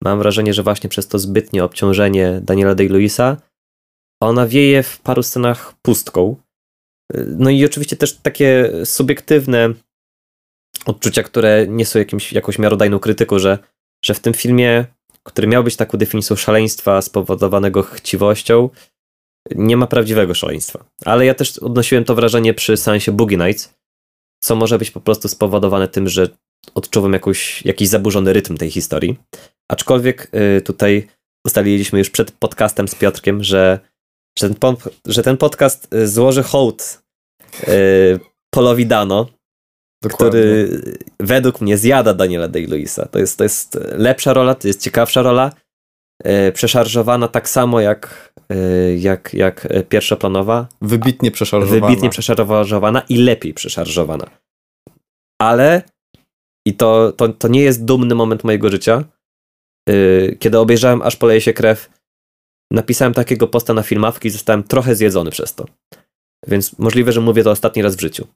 mam 0.02 0.18
wrażenie, 0.18 0.54
że 0.54 0.62
właśnie 0.62 0.90
przez 0.90 1.08
to 1.08 1.18
zbytnie 1.18 1.64
obciążenie 1.64 2.40
Daniela 2.42 2.74
Day-Lewisa 2.74 3.36
ona 4.20 4.46
wieje 4.46 4.82
w 4.82 5.00
paru 5.00 5.22
scenach 5.22 5.74
pustką. 5.82 6.36
No 7.26 7.50
i 7.50 7.64
oczywiście 7.64 7.96
też 7.96 8.16
takie 8.16 8.72
subiektywne 8.84 9.68
odczucia, 10.86 11.22
które 11.22 11.66
nie 11.68 11.86
są 11.86 11.98
jakimś, 11.98 12.32
jakąś 12.32 12.58
miarodajną 12.58 12.98
krytyką, 12.98 13.38
że, 13.38 13.58
że 14.04 14.14
w 14.14 14.20
tym 14.20 14.34
filmie 14.34 14.86
który 15.26 15.48
miał 15.48 15.64
być 15.64 15.76
taką 15.76 15.98
definicją 15.98 16.36
szaleństwa 16.36 17.02
spowodowanego 17.02 17.82
chciwością, 17.82 18.70
nie 19.54 19.76
ma 19.76 19.86
prawdziwego 19.86 20.34
szaleństwa. 20.34 20.84
Ale 21.04 21.26
ja 21.26 21.34
też 21.34 21.58
odnosiłem 21.58 22.04
to 22.04 22.14
wrażenie 22.14 22.54
przy 22.54 22.76
sensie 22.76 23.12
Boogie 23.12 23.36
Nights, 23.36 23.74
co 24.42 24.56
może 24.56 24.78
być 24.78 24.90
po 24.90 25.00
prostu 25.00 25.28
spowodowane 25.28 25.88
tym, 25.88 26.08
że 26.08 26.28
odczuwam 26.74 27.12
jakąś, 27.12 27.62
jakiś 27.64 27.88
zaburzony 27.88 28.32
rytm 28.32 28.56
tej 28.56 28.70
historii. 28.70 29.16
Aczkolwiek 29.70 30.30
y, 30.58 30.60
tutaj 30.60 31.08
ustaliliśmy 31.46 31.98
już 31.98 32.10
przed 32.10 32.30
podcastem 32.32 32.88
z 32.88 32.94
Piotrkiem, 32.94 33.44
że, 33.44 33.78
że, 34.38 34.54
ten, 34.54 34.76
że 35.06 35.22
ten 35.22 35.36
podcast 35.36 35.94
y, 35.94 36.08
złoży 36.08 36.42
hołd 36.42 37.02
y, 37.68 38.20
Polowi 38.54 38.86
Dano, 38.86 39.26
Dokładnie. 40.02 40.28
który 40.28 40.80
według 41.20 41.60
mnie 41.60 41.78
zjada 41.78 42.14
Daniela 42.14 42.48
Day-Lewisa. 42.48 43.08
To 43.08 43.18
jest, 43.18 43.38
to 43.38 43.44
jest 43.44 43.78
lepsza 43.92 44.32
rola, 44.32 44.54
to 44.54 44.68
jest 44.68 44.82
ciekawsza 44.82 45.22
rola, 45.22 45.52
przeszarżowana 46.52 47.28
tak 47.28 47.48
samo 47.48 47.80
jak, 47.80 48.32
jak, 48.96 49.34
jak 49.34 49.68
pierwszoplanowa. 49.88 50.68
Wybitnie 50.82 51.30
przeszarżowana. 51.30 51.86
Wybitnie 51.86 52.10
przeszarżowana 52.10 53.02
i 53.08 53.16
lepiej 53.16 53.54
przeszarżowana. 53.54 54.30
Ale 55.42 55.82
i 56.66 56.74
to, 56.74 57.12
to, 57.12 57.28
to 57.28 57.48
nie 57.48 57.60
jest 57.60 57.84
dumny 57.84 58.14
moment 58.14 58.44
mojego 58.44 58.70
życia. 58.70 59.04
Yy, 59.88 60.36
kiedy 60.38 60.58
obejrzałem 60.58 61.02
Aż 61.02 61.16
poleje 61.16 61.40
się 61.40 61.52
krew, 61.52 61.90
napisałem 62.70 63.14
takiego 63.14 63.48
posta 63.48 63.74
na 63.74 63.82
filmawki 63.82 64.28
i 64.28 64.30
zostałem 64.30 64.62
trochę 64.62 64.94
zjedzony 64.94 65.30
przez 65.30 65.54
to. 65.54 65.66
Więc 66.46 66.78
możliwe, 66.78 67.12
że 67.12 67.20
mówię 67.20 67.44
to 67.44 67.50
ostatni 67.50 67.82
raz 67.82 67.96
w 67.96 68.00
życiu. 68.00 68.26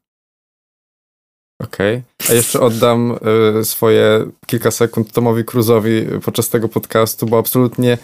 Okej. 1.63 1.97
Okay. 1.97 2.31
A 2.31 2.33
jeszcze 2.35 2.61
oddam 2.61 3.19
y, 3.61 3.65
swoje 3.65 4.27
kilka 4.47 4.71
sekund 4.71 5.13
Tomowi 5.13 5.45
Cruzowi 5.45 6.07
podczas 6.25 6.49
tego 6.49 6.69
podcastu, 6.69 7.27
bo 7.27 7.39
absolutnie 7.39 7.99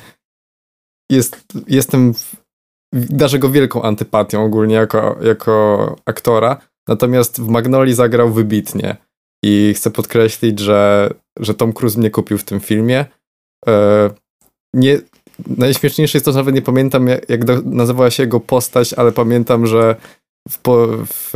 jest, 1.10 1.44
jestem, 1.68 2.12
darzę 2.92 3.38
go 3.38 3.50
wielką 3.50 3.82
antypatią 3.82 4.44
ogólnie 4.44 4.74
jako, 4.74 5.18
jako 5.22 5.96
aktora, 6.04 6.60
natomiast 6.88 7.40
w 7.40 7.48
Magnoli 7.48 7.94
zagrał 7.94 8.32
wybitnie. 8.32 8.96
I 9.44 9.74
chcę 9.76 9.90
podkreślić, 9.90 10.58
że, 10.58 11.10
że 11.40 11.54
Tom 11.54 11.72
Cruise 11.72 11.98
mnie 11.98 12.10
kupił 12.10 12.38
w 12.38 12.44
tym 12.44 12.60
filmie. 12.60 13.04
E, 13.68 14.10
nie, 14.74 14.98
najśmieszniejsze 15.46 16.18
jest 16.18 16.24
to, 16.24 16.32
że 16.32 16.38
nawet 16.38 16.54
nie 16.54 16.62
pamiętam, 16.62 17.06
jak, 17.06 17.28
jak 17.30 17.44
do, 17.44 17.62
nazywała 17.64 18.10
się 18.10 18.22
jego 18.22 18.40
postać, 18.40 18.92
ale 18.94 19.12
pamiętam, 19.12 19.66
że 19.66 19.96
w, 20.48 20.58
w 21.06 21.32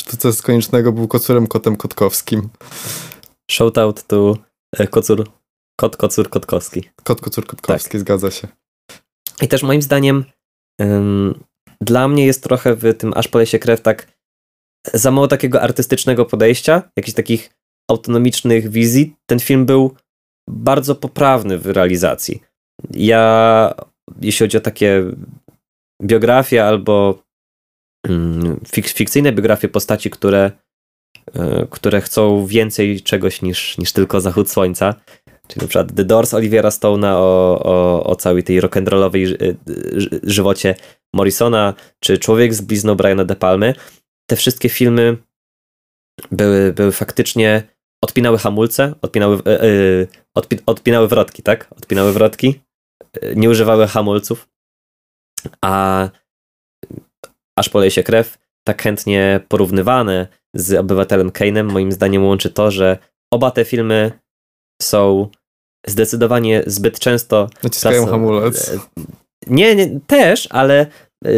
sztuce 0.00 0.32
z 0.32 0.42
koniecznego 0.42 0.92
był 0.92 1.08
kocurem 1.08 1.46
kotem 1.46 1.76
kotkowskim. 1.76 2.48
Shoutout 3.50 4.06
to 4.06 4.36
e, 4.76 4.86
kocur, 4.86 5.30
kot 5.80 5.96
kocur 5.96 6.30
kotkowski. 6.30 6.90
Kot 7.04 7.20
kocur 7.20 7.46
kotkowski, 7.46 7.90
tak. 7.90 8.00
zgadza 8.00 8.30
się. 8.30 8.48
I 9.42 9.48
też 9.48 9.62
moim 9.62 9.82
zdaniem 9.82 10.24
ym, 10.82 11.44
dla 11.80 12.08
mnie 12.08 12.26
jest 12.26 12.42
trochę 12.42 12.74
w 12.74 12.94
tym 12.94 13.12
Aż 13.16 13.28
polesie 13.28 13.58
krew 13.58 13.80
tak 13.80 14.06
za 14.94 15.10
mało 15.10 15.28
takiego 15.28 15.62
artystycznego 15.62 16.26
podejścia, 16.26 16.82
jakichś 16.96 17.14
takich 17.14 17.50
autonomicznych 17.90 18.70
wizji. 18.70 19.16
Ten 19.26 19.40
film 19.40 19.66
był 19.66 19.94
bardzo 20.48 20.94
poprawny 20.94 21.58
w 21.58 21.66
realizacji. 21.66 22.42
Ja, 22.90 23.74
jeśli 24.20 24.44
chodzi 24.44 24.56
o 24.56 24.60
takie 24.60 25.04
biografie 26.02 26.64
albo 26.64 27.22
mm, 28.08 28.60
fik 28.72 28.88
fikcyjne 28.88 29.32
biografie 29.32 29.68
postaci, 29.68 30.10
które, 30.10 30.50
e, 31.34 31.66
które 31.70 32.00
chcą 32.00 32.46
więcej 32.46 33.00
czegoś 33.00 33.42
niż, 33.42 33.78
niż 33.78 33.92
tylko 33.92 34.20
zachód 34.20 34.50
słońca, 34.50 34.94
czyli 35.48 35.62
na 35.62 35.68
przykład 35.68 35.94
The 35.96 36.04
Doors 36.04 36.34
Olivera 36.34 36.68
Stone'a 36.68 37.12
o, 37.14 37.60
o, 37.62 38.04
o 38.04 38.16
całej 38.16 38.42
tej 38.42 38.62
rock'n'rollowej 38.62 39.36
żywocie 40.22 40.74
Morrisona, 41.14 41.74
czy 42.00 42.18
Człowiek 42.18 42.54
z 42.54 42.60
blizną 42.60 42.94
Briana 42.94 43.24
De 43.24 43.36
Palmy, 43.36 43.74
te 44.26 44.36
wszystkie 44.36 44.68
filmy 44.68 45.16
były, 46.30 46.72
były 46.72 46.92
faktycznie 46.92 47.62
odpinały 48.04 48.38
hamulce, 48.38 48.94
odpinały, 49.02 49.36
yy, 49.62 50.06
odpi, 50.34 50.56
odpinały 50.66 51.08
wrotki, 51.08 51.42
tak? 51.42 51.68
Odpinały 51.76 52.12
wrotki, 52.12 52.60
nie 53.36 53.50
używały 53.50 53.86
hamulców, 53.86 54.48
a 55.64 56.08
aż 57.58 57.68
poleje 57.68 57.90
się 57.90 58.02
krew, 58.02 58.38
tak 58.68 58.82
chętnie 58.82 59.40
porównywane 59.48 60.26
z 60.54 60.72
obywatelem 60.72 61.30
Kane'em, 61.30 61.72
moim 61.72 61.92
zdaniem 61.92 62.24
łączy 62.24 62.50
to, 62.50 62.70
że 62.70 62.98
oba 63.32 63.50
te 63.50 63.64
filmy 63.64 64.12
są 64.82 65.28
zdecydowanie 65.86 66.62
zbyt 66.66 66.98
często... 66.98 67.48
Naciskają 67.62 68.06
hamulec. 68.06 68.76
Nie, 69.46 69.76
nie, 69.76 70.00
też, 70.00 70.48
ale 70.50 70.86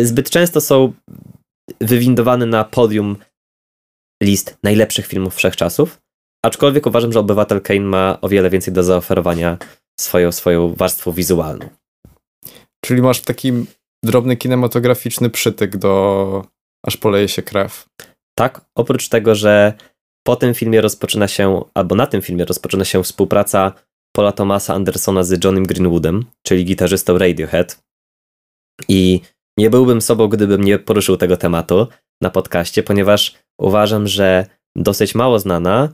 zbyt 0.03 0.31
często 0.31 0.61
są 0.61 0.93
wywindowany 1.81 2.47
na 2.47 2.65
podium 2.65 3.17
list 4.23 4.59
najlepszych 4.63 5.07
filmów 5.07 5.35
wszechczasów. 5.35 6.01
Aczkolwiek 6.45 6.87
uważam, 6.87 7.13
że 7.13 7.21
Obywatel 7.21 7.61
Kane 7.61 7.81
ma 7.81 8.19
o 8.21 8.29
wiele 8.29 8.51
więcej 8.51 8.75
do 8.75 8.83
zaoferowania 8.83 9.59
swoją, 10.03 10.33
swoją 10.33 10.75
warstwą 10.75 11.13
wizualną. 11.13 11.69
Czyli 12.85 13.03
masz 13.03 13.21
taki 13.21 13.53
drobny 14.05 14.37
kinematograficzny 14.37 15.31
przytyk 15.31 15.77
do 15.77 16.45
aż 16.87 16.97
poleje 16.97 17.29
się 17.29 17.43
krew. 17.43 17.89
Tak, 18.39 18.61
oprócz 18.75 19.09
tego, 19.09 19.35
że 19.35 19.73
po 20.27 20.37
tym 20.37 20.55
filmie 20.55 20.81
rozpoczyna 20.81 21.29
się, 21.29 21.65
albo 21.75 21.95
na 21.95 22.07
tym 22.07 22.23
filmie 22.23 22.45
rozpoczyna 22.45 22.85
się 22.85 23.03
współpraca 23.03 23.73
Paula 24.17 24.33
Thomasa 24.33 24.75
Andersona 24.75 25.23
z 25.23 25.45
Johnem 25.45 25.67
Greenwoodem, 25.67 26.25
czyli 26.47 26.65
gitarzystą 26.65 27.19
Radiohead. 27.19 27.83
I 28.89 29.21
nie 29.59 29.71
byłbym 29.71 30.01
sobą, 30.01 30.29
gdybym 30.29 30.65
nie 30.65 30.79
poruszył 30.79 31.17
tego 31.17 31.37
tematu 31.37 31.87
na 32.23 32.31
podcaście, 32.31 32.83
ponieważ 32.83 33.35
uważam, 33.61 34.09
że 34.09 34.47
dosyć 34.77 35.15
mało 35.15 35.39
znana 35.39 35.89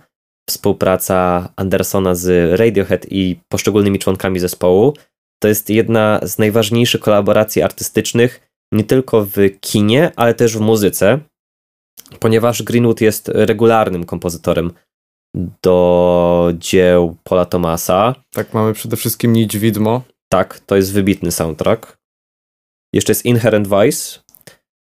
współpraca 0.49 1.49
Andersona 1.57 2.15
z 2.15 2.53
Radiohead 2.61 3.07
i 3.11 3.41
poszczególnymi 3.49 3.99
członkami 3.99 4.41
zespołu 4.41 4.95
to 5.43 5.49
jest 5.49 5.71
jedna 5.71 6.21
z 6.23 6.39
najważniejszych 6.39 7.01
kolaboracji 7.01 7.63
artystycznych 7.63 8.49
nie 8.73 8.85
tylko 8.85 9.25
w 9.25 9.37
kinie, 9.61 10.13
ale 10.17 10.35
też 10.35 10.57
w 10.57 10.61
muzyce, 10.61 11.19
ponieważ 12.21 12.63
Greenwood 12.63 13.01
jest 13.01 13.29
regularnym 13.29 14.05
kompozytorem 14.05 14.73
do 15.63 16.53
dzieł 16.59 17.17
Paula 17.25 17.45
Thomasa. 17.45 18.15
Tak, 18.31 18.55
mamy 18.55 18.73
przede 18.73 18.97
wszystkim 18.97 19.33
Nić 19.33 19.59
Widmo. 19.59 20.03
Tak, 20.33 20.61
to 20.61 20.77
jest 20.77 20.93
wybitny 20.93 21.33
soundtrack. 21.33 21.99
Jeszcze 22.95 23.11
jest 23.11 23.25
Inherent 23.25 23.69
Vice. 23.69 24.21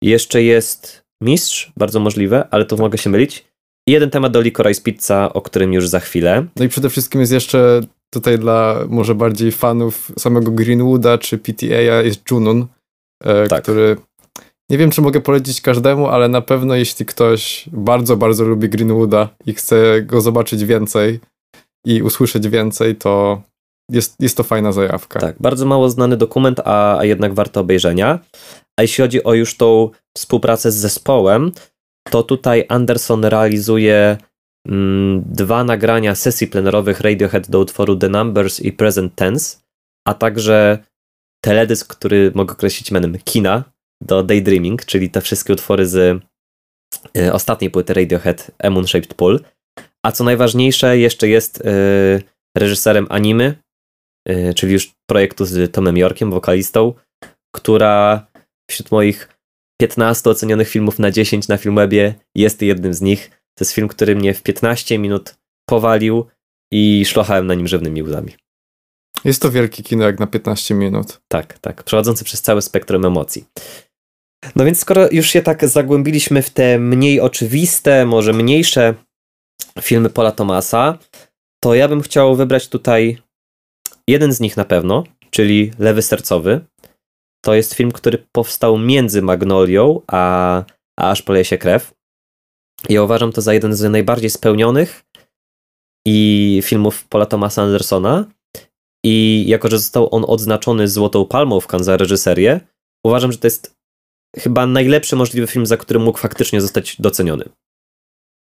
Jeszcze 0.03 0.43
jest 0.43 1.03
Mistrz, 1.21 1.71
bardzo 1.77 1.99
możliwe, 1.99 2.47
ale 2.51 2.65
tu 2.65 2.77
mogę 2.77 2.97
się 2.97 3.09
mylić. 3.09 3.50
Jeden 3.91 4.09
temat 4.09 4.31
do 4.31 4.41
Licorice 4.41 4.81
Pizza, 4.81 5.33
o 5.33 5.41
którym 5.41 5.73
już 5.73 5.87
za 5.87 5.99
chwilę. 5.99 6.45
No 6.55 6.65
i 6.65 6.69
przede 6.69 6.89
wszystkim 6.89 7.21
jest 7.21 7.33
jeszcze 7.33 7.81
tutaj 8.09 8.39
dla 8.39 8.79
może 8.89 9.15
bardziej 9.15 9.51
fanów 9.51 10.11
samego 10.19 10.51
Greenwooda 10.51 11.17
czy 11.17 11.37
PTA 11.37 12.01
jest 12.03 12.31
Junun, 12.31 12.65
e, 13.23 13.47
tak. 13.47 13.63
który 13.63 13.97
nie 14.69 14.77
wiem, 14.77 14.91
czy 14.91 15.01
mogę 15.01 15.21
polecić 15.21 15.61
każdemu, 15.61 16.07
ale 16.07 16.27
na 16.27 16.41
pewno 16.41 16.75
jeśli 16.75 17.05
ktoś 17.05 17.69
bardzo, 17.71 18.17
bardzo 18.17 18.43
lubi 18.43 18.69
Greenwooda 18.69 19.29
i 19.45 19.53
chce 19.53 20.01
go 20.01 20.21
zobaczyć 20.21 20.65
więcej 20.65 21.19
i 21.85 22.01
usłyszeć 22.01 22.47
więcej, 22.47 22.95
to 22.95 23.41
jest, 23.91 24.15
jest 24.19 24.37
to 24.37 24.43
fajna 24.43 24.71
zajawka. 24.71 25.19
Tak, 25.19 25.35
bardzo 25.39 25.65
mało 25.65 25.89
znany 25.89 26.17
dokument, 26.17 26.59
a, 26.65 26.97
a 26.97 27.05
jednak 27.05 27.33
warto 27.33 27.59
obejrzenia. 27.59 28.19
A 28.79 28.81
jeśli 28.81 29.01
chodzi 29.01 29.23
o 29.23 29.33
już 29.33 29.57
tą 29.57 29.89
współpracę 30.17 30.71
z 30.71 30.75
zespołem, 30.75 31.51
to 32.09 32.23
tutaj 32.23 32.65
Anderson 32.69 33.25
realizuje 33.25 34.17
mm, 34.67 35.23
dwa 35.25 35.63
nagrania 35.63 36.15
sesji 36.15 36.47
plenerowych 36.47 36.99
Radiohead 36.99 37.49
do 37.49 37.59
utworu 37.59 37.95
The 37.95 38.09
Numbers 38.09 38.59
i 38.59 38.71
Present 38.71 39.15
Tense, 39.15 39.57
a 40.07 40.13
także 40.13 40.77
teledysk, 41.43 41.95
który 41.95 42.31
mogę 42.35 42.53
określić 42.53 42.91
mianem 42.91 43.17
kina 43.23 43.63
do 44.01 44.23
Daydreaming, 44.23 44.85
czyli 44.85 45.09
te 45.09 45.21
wszystkie 45.21 45.53
utwory 45.53 45.87
z 45.87 46.23
y, 47.17 47.33
ostatniej 47.33 47.71
płyty 47.71 47.93
Radiohead 47.93 48.51
Moon 48.71 48.87
Shaped 48.87 49.13
Pool. 49.13 49.39
A 50.05 50.11
co 50.11 50.23
najważniejsze, 50.23 50.97
jeszcze 50.97 51.27
jest 51.27 51.61
y, 51.61 52.23
reżyserem 52.57 53.07
animy, 53.09 53.55
Y, 54.29 54.53
czyli 54.53 54.73
już 54.73 54.95
projektu 55.09 55.45
z 55.45 55.73
Tomem 55.73 55.97
Yorkiem, 55.97 56.31
wokalistą, 56.31 56.93
która 57.55 58.27
wśród 58.69 58.91
moich 58.91 59.40
15 59.81 60.29
ocenionych 60.29 60.69
filmów 60.69 60.99
na 60.99 61.11
10 61.11 61.47
na 61.47 61.57
Filmwebie 61.57 62.15
jest 62.35 62.61
jednym 62.61 62.93
z 62.93 63.01
nich. 63.01 63.29
To 63.29 63.63
jest 63.63 63.71
film, 63.71 63.87
który 63.87 64.15
mnie 64.15 64.33
w 64.33 64.43
15 64.43 64.97
minut 64.97 65.35
powalił 65.69 66.25
i 66.71 67.05
szlochałem 67.05 67.47
na 67.47 67.53
nim 67.53 67.67
żywnymi 67.67 68.03
łzami. 68.03 68.33
Jest 69.25 69.41
to 69.41 69.51
wielki 69.51 69.83
kino 69.83 70.05
jak 70.05 70.19
na 70.19 70.27
15 70.27 70.73
minut. 70.73 71.21
Tak, 71.27 71.59
tak. 71.59 71.83
Przechodzący 71.83 72.23
przez 72.23 72.41
całe 72.41 72.61
spektrum 72.61 73.05
emocji. 73.05 73.45
No 74.55 74.65
więc 74.65 74.79
skoro 74.79 75.07
już 75.11 75.27
się 75.27 75.41
tak 75.41 75.67
zagłębiliśmy 75.67 76.41
w 76.41 76.49
te 76.49 76.79
mniej 76.79 77.19
oczywiste, 77.19 78.05
może 78.05 78.33
mniejsze 78.33 78.93
filmy 79.81 80.09
Paula 80.09 80.31
Thomasa, 80.31 80.97
to 81.63 81.75
ja 81.75 81.87
bym 81.87 82.01
chciał 82.01 82.35
wybrać 82.35 82.67
tutaj 82.67 83.17
Jeden 84.07 84.33
z 84.33 84.39
nich 84.39 84.57
na 84.57 84.65
pewno, 84.65 85.03
czyli 85.29 85.71
Lewy 85.79 86.01
Sercowy, 86.01 86.61
to 87.41 87.53
jest 87.53 87.73
film, 87.73 87.91
który 87.91 88.25
powstał 88.31 88.77
między 88.77 89.21
Magnolią 89.21 90.01
a, 90.07 90.63
a 90.99 91.09
Aż 91.11 91.21
poleje 91.21 91.45
się 91.45 91.57
krew. 91.57 91.93
Ja 92.89 93.03
uważam 93.03 93.31
to 93.31 93.41
za 93.41 93.53
jeden 93.53 93.75
z 93.75 93.91
najbardziej 93.91 94.29
spełnionych 94.29 95.03
i 96.07 96.61
filmów 96.65 97.07
Paula 97.07 97.25
Thomasa 97.25 97.61
Andersona. 97.61 98.25
I 99.05 99.45
jako, 99.47 99.69
że 99.69 99.79
został 99.79 100.15
on 100.15 100.25
odznaczony 100.27 100.87
Złotą 100.87 101.25
Palmą 101.25 101.59
w 101.59 101.67
Cannes 101.67 101.85
za 101.85 101.97
reżyserię, 101.97 102.59
uważam, 103.05 103.31
że 103.31 103.37
to 103.37 103.47
jest 103.47 103.75
chyba 104.37 104.65
najlepszy 104.65 105.15
możliwy 105.15 105.47
film, 105.47 105.65
za 105.65 105.77
który 105.77 105.99
mógł 105.99 106.17
faktycznie 106.17 106.61
zostać 106.61 107.01
doceniony. 107.01 107.45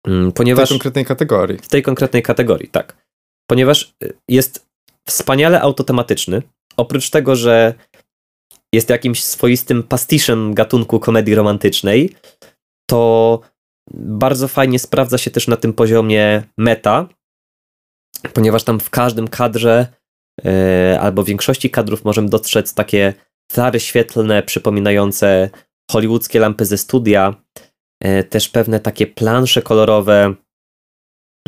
Mm, 0.06 0.32
ponieważ, 0.32 0.64
w 0.64 0.68
tej 0.68 0.78
konkretnej 0.78 1.04
kategorii. 1.04 1.58
W 1.58 1.68
tej 1.68 1.82
konkretnej 1.82 2.22
kategorii, 2.22 2.68
tak. 2.68 3.06
Ponieważ 3.50 3.94
y, 4.04 4.12
jest 4.28 4.66
wspaniale 5.08 5.60
autotematyczny. 5.60 6.42
Oprócz 6.76 7.10
tego, 7.10 7.36
że 7.36 7.74
jest 8.74 8.90
jakimś 8.90 9.24
swoistym 9.24 9.82
pastiszem 9.82 10.54
gatunku 10.54 11.00
komedii 11.00 11.34
romantycznej, 11.34 12.14
to 12.90 13.40
bardzo 13.94 14.48
fajnie 14.48 14.78
sprawdza 14.78 15.18
się 15.18 15.30
też 15.30 15.48
na 15.48 15.56
tym 15.56 15.72
poziomie 15.72 16.42
meta, 16.58 17.08
ponieważ 18.32 18.64
tam 18.64 18.80
w 18.80 18.90
każdym 18.90 19.28
kadrze 19.28 19.86
yy, 20.44 21.00
albo 21.00 21.22
w 21.22 21.26
większości 21.26 21.70
kadrów 21.70 22.04
możemy 22.04 22.28
dostrzec 22.28 22.74
takie 22.74 23.14
flary 23.52 23.80
świetlne 23.80 24.42
przypominające 24.42 25.50
hollywoodzkie 25.90 26.40
lampy 26.40 26.64
ze 26.64 26.78
studia, 26.78 27.34
yy, 28.04 28.24
też 28.24 28.48
pewne 28.48 28.80
takie 28.80 29.06
plansze 29.06 29.62
kolorowe 29.62 30.34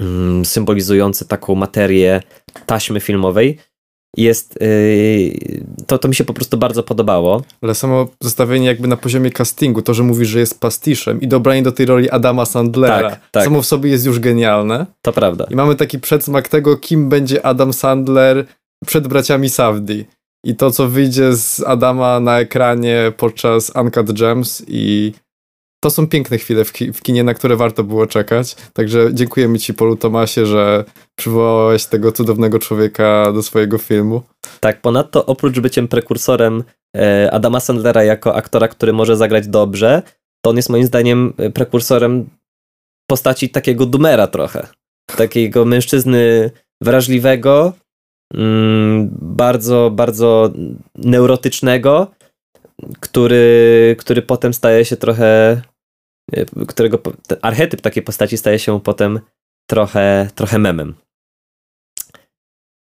yy, 0.00 0.44
symbolizujące 0.44 1.24
taką 1.24 1.54
materię 1.54 2.22
taśmy 2.66 3.00
filmowej 3.00 3.58
jest, 4.16 4.58
yy, 4.60 5.64
to, 5.86 5.98
to 5.98 6.08
mi 6.08 6.14
się 6.14 6.24
po 6.24 6.34
prostu 6.34 6.58
bardzo 6.58 6.82
podobało. 6.82 7.42
Ale 7.62 7.74
samo 7.74 8.08
zestawienie 8.20 8.66
jakby 8.66 8.88
na 8.88 8.96
poziomie 8.96 9.30
castingu, 9.30 9.82
to, 9.82 9.94
że 9.94 10.02
mówisz, 10.02 10.28
że 10.28 10.38
jest 10.38 10.60
pastiszem 10.60 11.20
i 11.20 11.28
dobranie 11.28 11.62
do 11.62 11.72
tej 11.72 11.86
roli 11.86 12.10
Adama 12.10 12.46
Sandlera, 12.46 13.10
tak, 13.10 13.20
tak. 13.30 13.44
samo 13.44 13.62
w 13.62 13.66
sobie 13.66 13.90
jest 13.90 14.06
już 14.06 14.20
genialne. 14.20 14.86
To 15.02 15.12
prawda. 15.12 15.46
I 15.50 15.54
mamy 15.54 15.76
taki 15.76 15.98
przedsmak 15.98 16.48
tego, 16.48 16.76
kim 16.76 17.08
będzie 17.08 17.46
Adam 17.46 17.72
Sandler 17.72 18.46
przed 18.86 19.08
braciami 19.08 19.48
Savdi. 19.48 20.04
I 20.44 20.56
to, 20.56 20.70
co 20.70 20.88
wyjdzie 20.88 21.36
z 21.36 21.60
Adama 21.60 22.20
na 22.20 22.40
ekranie 22.40 23.12
podczas 23.16 23.72
Uncut 23.76 24.12
Gems 24.12 24.62
i 24.68 25.12
to 25.82 25.90
są 25.90 26.06
piękne 26.06 26.38
chwile 26.38 26.64
w, 26.64 26.72
ki 26.72 26.92
w, 26.92 27.02
kinie, 27.02 27.24
na 27.24 27.34
które 27.34 27.56
warto 27.56 27.84
było 27.84 28.06
czekać. 28.06 28.56
Także 28.72 29.14
dziękujemy 29.14 29.58
Ci, 29.58 29.74
Polu 29.74 29.96
Tomasie, 29.96 30.46
że 30.46 30.84
przywołałeś 31.18 31.86
tego 31.86 32.12
cudownego 32.12 32.58
człowieka 32.58 33.32
do 33.32 33.42
swojego 33.42 33.78
filmu. 33.78 34.22
Tak, 34.60 34.80
ponadto 34.80 35.26
oprócz 35.26 35.60
byciem 35.60 35.88
prekursorem 35.88 36.64
e, 36.96 37.30
Adama 37.32 37.60
Sandlera 37.60 38.04
jako 38.04 38.34
aktora, 38.34 38.68
który 38.68 38.92
może 38.92 39.16
zagrać 39.16 39.48
dobrze, 39.48 40.02
to 40.44 40.50
on 40.50 40.56
jest 40.56 40.70
moim 40.70 40.84
zdaniem 40.84 41.32
e, 41.38 41.50
prekursorem 41.50 42.30
postaci 43.06 43.48
takiego 43.48 43.86
dumera 43.86 44.26
trochę. 44.26 44.66
Takiego 45.16 45.64
mężczyzny 45.64 46.50
wrażliwego, 46.80 47.72
mm, 48.34 49.08
bardzo, 49.20 49.90
bardzo 49.90 50.50
neurotycznego, 50.94 52.06
który, 53.00 53.96
który 53.98 54.22
potem 54.22 54.54
staje 54.54 54.84
się 54.84 54.96
trochę 54.96 55.62
którego 56.68 56.98
archetyp 57.42 57.80
takiej 57.80 58.02
postaci 58.02 58.38
staje 58.38 58.58
się 58.58 58.80
potem 58.80 59.20
trochę, 59.66 60.30
trochę 60.34 60.58
memem. 60.58 60.94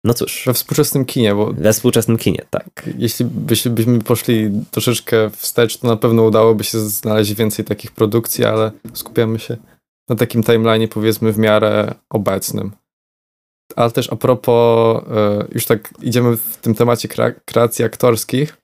No 0.05 0.15
cóż. 0.15 0.43
We 0.47 0.55
współczesnym 0.55 1.05
kinie, 1.05 1.35
bo. 1.35 1.53
We 1.53 1.73
współczesnym 1.73 2.19
kinie, 2.19 2.43
tak. 2.51 2.91
Jeśli 2.99 3.25
byśmy 3.71 3.99
poszli 3.99 4.51
troszeczkę 4.71 5.31
wstecz, 5.31 5.79
to 5.79 5.87
na 5.89 5.97
pewno 5.97 6.23
udałoby 6.23 6.65
się 6.65 6.79
znaleźć 6.79 7.35
więcej 7.35 7.65
takich 7.65 7.93
produkcji, 7.93 8.45
ale 8.45 8.73
skupiamy 8.95 9.39
się 9.39 9.57
na 10.09 10.17
takim 10.17 10.43
timeline, 10.43 10.89
powiedzmy, 10.89 11.33
w 11.33 11.39
miarę 11.39 11.95
obecnym. 12.11 12.73
Ale 13.77 13.91
też 13.91 14.13
a 14.13 14.17
propos, 14.17 15.03
y, 15.03 15.55
już 15.55 15.67
tak 15.67 15.95
idziemy 16.03 16.37
w 16.37 16.57
tym 16.57 16.75
temacie 16.75 17.09
kreacji 17.45 17.85
aktorskich, 17.85 18.57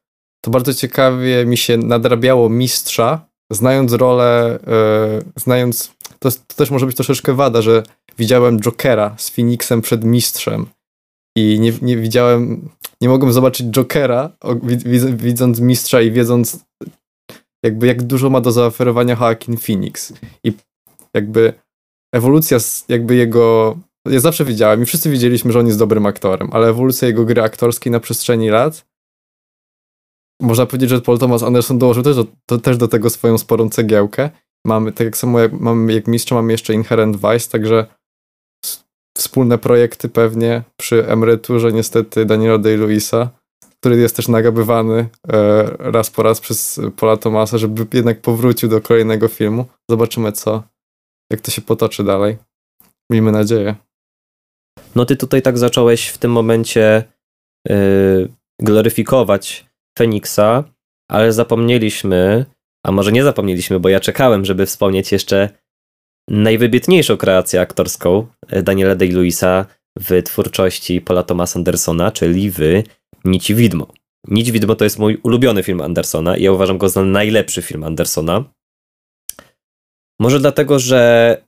to 0.44 0.50
bardzo 0.50 0.74
ciekawie 0.74 1.46
mi 1.46 1.56
się 1.56 1.76
nadrabiało 1.76 2.48
mistrza 2.48 3.32
znając 3.54 3.92
rolę, 3.92 4.58
yy, 4.66 5.32
znając, 5.36 5.92
to, 6.18 6.30
to, 6.30 6.54
też 6.56 6.70
może 6.70 6.86
być 6.86 6.96
troszeczkę 6.96 7.34
wada, 7.34 7.62
że 7.62 7.82
widziałem 8.18 8.60
Jokera 8.60 9.14
z 9.18 9.30
Phoenixem 9.30 9.82
przed 9.82 10.04
mistrzem 10.04 10.66
i 11.36 11.60
nie, 11.60 11.72
nie 11.82 11.96
widziałem, 11.96 12.68
nie 13.00 13.08
mogłem 13.08 13.32
zobaczyć 13.32 13.66
Jokera, 13.66 14.30
widząc 15.16 15.60
mistrza 15.60 16.00
i 16.00 16.10
wiedząc 16.10 16.64
jakby 17.64 17.86
jak 17.86 18.02
dużo 18.02 18.30
ma 18.30 18.40
do 18.40 18.52
zaoferowania 18.52 19.16
Joaquin 19.20 19.56
Phoenix. 19.56 20.12
I 20.44 20.52
jakby 21.14 21.52
ewolucja 22.14 22.58
jakby 22.88 23.14
jego 23.14 23.76
ja 24.08 24.20
zawsze 24.20 24.44
wiedziałem 24.44 24.82
i 24.82 24.86
wszyscy 24.86 25.10
wiedzieliśmy, 25.10 25.52
że 25.52 25.60
on 25.60 25.66
jest 25.66 25.78
dobrym 25.78 26.06
aktorem, 26.06 26.48
ale 26.52 26.68
ewolucja 26.68 27.08
jego 27.08 27.24
gry 27.24 27.42
aktorskiej 27.42 27.92
na 27.92 28.00
przestrzeni 28.00 28.48
lat 28.48 28.91
można 30.42 30.66
powiedzieć, 30.66 30.90
że 30.90 31.00
Paul 31.00 31.18
Thomas 31.18 31.42
Anderson 31.42 31.78
dołożył 31.78 32.02
też 32.02 32.16
do, 32.16 32.26
to, 32.46 32.59
też 32.59 32.76
do 32.76 32.88
tego 32.88 33.11
swoją 33.11 33.38
sporą 33.38 33.68
cegiełkę. 33.68 34.31
Mamy, 34.66 34.92
tak 34.92 35.05
jak 35.05 35.16
samo 35.16 35.40
jak, 35.40 35.52
mamy, 35.52 35.92
jak 35.92 36.07
mistrza, 36.07 36.35
mamy 36.35 36.52
jeszcze 36.52 36.74
Inherent 36.74 37.16
Vice, 37.16 37.50
także 37.50 37.87
wspólne 39.18 39.59
projekty 39.59 40.09
pewnie 40.09 40.62
przy 40.76 41.09
emeryturze 41.09 41.72
niestety 41.72 42.24
Daniela 42.24 42.59
Day-Lewisa, 42.59 43.28
który 43.81 43.96
jest 43.96 44.16
też 44.16 44.28
nagabywany 44.28 45.09
e, 45.28 45.62
raz 45.78 46.11
po 46.11 46.22
raz 46.22 46.40
przez 46.40 46.81
Paula 46.96 47.16
Thomasa, 47.16 47.59
żeby 47.59 47.87
jednak 47.92 48.20
powrócił 48.20 48.68
do 48.68 48.81
kolejnego 48.81 49.28
filmu. 49.28 49.64
Zobaczymy 49.90 50.33
co, 50.33 50.62
jak 51.33 51.40
to 51.40 51.50
się 51.50 51.62
potoczy 51.62 52.05
dalej. 52.05 52.37
Miejmy 53.11 53.33
nadzieję. 53.33 53.74
No 54.94 55.05
ty 55.05 55.16
tutaj 55.16 55.42
tak 55.42 55.59
zacząłeś 55.59 56.09
w 56.09 56.18
tym 56.18 56.33
momencie 56.33 57.05
yy, 57.68 58.33
gloryfikować 58.61 59.71
Feniksa, 59.98 60.64
ale 61.11 61.33
zapomnieliśmy, 61.33 62.44
a 62.87 62.92
może 62.92 63.12
nie 63.12 63.24
zapomnieliśmy, 63.24 63.81
bo 63.81 63.88
ja 63.88 64.00
czekałem, 64.00 64.44
żeby 64.44 64.66
wspomnieć 64.66 65.12
jeszcze 65.12 65.48
najwybitniejszą 66.31 67.16
kreację 67.16 67.61
aktorską 67.61 68.26
Daniela 68.62 68.96
Day-Lewisa 68.96 69.64
w 69.98 70.22
twórczości 70.22 71.00
Paula 71.00 71.22
Thomasa 71.22 71.59
Andersona, 71.59 72.11
czyli 72.11 72.50
w 72.50 72.61
Nici 73.24 73.55
Widmo. 73.55 73.87
Nici 74.28 74.52
Widmo 74.52 74.74
to 74.74 74.85
jest 74.85 74.98
mój 74.98 75.16
ulubiony 75.22 75.62
film 75.62 75.81
Andersona 75.81 76.37
i 76.37 76.42
ja 76.42 76.52
uważam 76.52 76.78
go 76.78 76.88
za 76.88 77.05
najlepszy 77.05 77.62
film 77.62 77.85
Andersona. 77.85 78.44
Może 80.20 80.40
dlatego, 80.40 80.78
że 80.78 81.42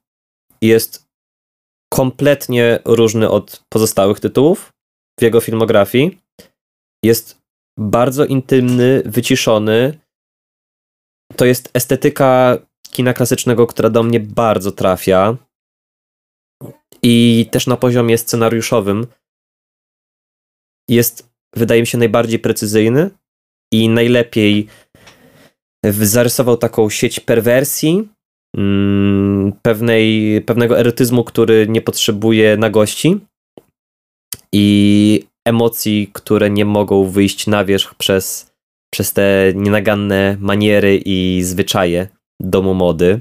jest 0.63 1.05
kompletnie 1.93 2.79
różny 2.85 3.31
od 3.31 3.63
pozostałych 3.73 4.21
tytułów 4.21 4.73
w 5.21 5.23
jego 5.23 5.41
filmografii. 5.41 6.19
Jest 7.05 7.44
bardzo 7.79 8.25
intymny, 8.25 9.03
wyciszony. 9.05 9.99
To 11.37 11.45
jest 11.45 11.71
estetyka 11.75 12.59
kina 12.91 13.15
klasycznego, 13.15 13.67
która 13.67 13.91
do 13.91 14.03
mnie 14.03 14.21
bardzo 14.21 14.73
trafia. 14.73 15.37
I 17.03 17.47
też 17.51 17.67
na 17.67 17.77
poziomie 17.77 18.19
scenariuszowym 18.19 19.07
jest, 20.89 21.33
wydaje 21.57 21.81
mi 21.81 21.87
się, 21.87 21.99
najbardziej 21.99 22.39
precyzyjny 22.39 23.11
i 23.73 23.89
najlepiej 23.89 24.69
zarysował 25.85 26.57
taką 26.57 26.91
sieć 26.91 27.21
perwersji, 27.21 28.09
mm, 28.57 29.53
pewnej, 29.63 30.41
pewnego 30.43 30.79
erotyzmu, 30.79 31.25
który 31.25 31.67
nie 31.69 31.81
potrzebuje 31.81 32.57
nagości 32.57 33.21
i 34.53 35.27
emocji, 35.45 36.11
które 36.13 36.51
nie 36.51 36.65
mogą 36.65 37.09
wyjść 37.09 37.47
na 37.47 37.65
wierzch 37.65 37.95
przez, 37.95 38.53
przez 38.93 39.13
te 39.13 39.53
nienaganne 39.55 40.37
maniery 40.41 41.03
i 41.05 41.43
zwyczaje 41.43 42.09
domu 42.41 42.75
mody. 42.75 43.21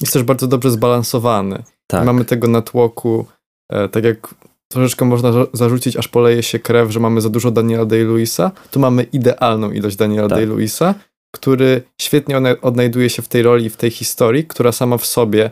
Jest 0.00 0.12
też 0.12 0.22
bardzo 0.22 0.46
dobrze 0.46 0.70
zbalansowany. 0.70 1.62
Tak. 1.86 2.04
Mamy 2.04 2.24
tego 2.24 2.48
natłoku, 2.48 3.26
e, 3.72 3.88
tak 3.88 4.04
jak 4.04 4.34
troszeczkę 4.72 5.04
można 5.04 5.32
zarzucić, 5.52 5.96
aż 5.96 6.08
poleje 6.08 6.42
się 6.42 6.58
krew, 6.58 6.90
że 6.90 7.00
mamy 7.00 7.20
za 7.20 7.28
dużo 7.28 7.50
Daniela 7.50 7.84
Day-Lewisa, 7.84 8.50
tu 8.70 8.80
mamy 8.80 9.02
idealną 9.02 9.70
ilość 9.70 9.96
Daniela 9.96 10.28
tak. 10.28 10.38
Day-Lewisa, 10.38 10.94
który 11.34 11.82
świetnie 12.00 12.38
odnajduje 12.62 13.10
się 13.10 13.22
w 13.22 13.28
tej 13.28 13.42
roli, 13.42 13.70
w 13.70 13.76
tej 13.76 13.90
historii, 13.90 14.44
która 14.44 14.72
sama 14.72 14.98
w 14.98 15.06
sobie 15.06 15.50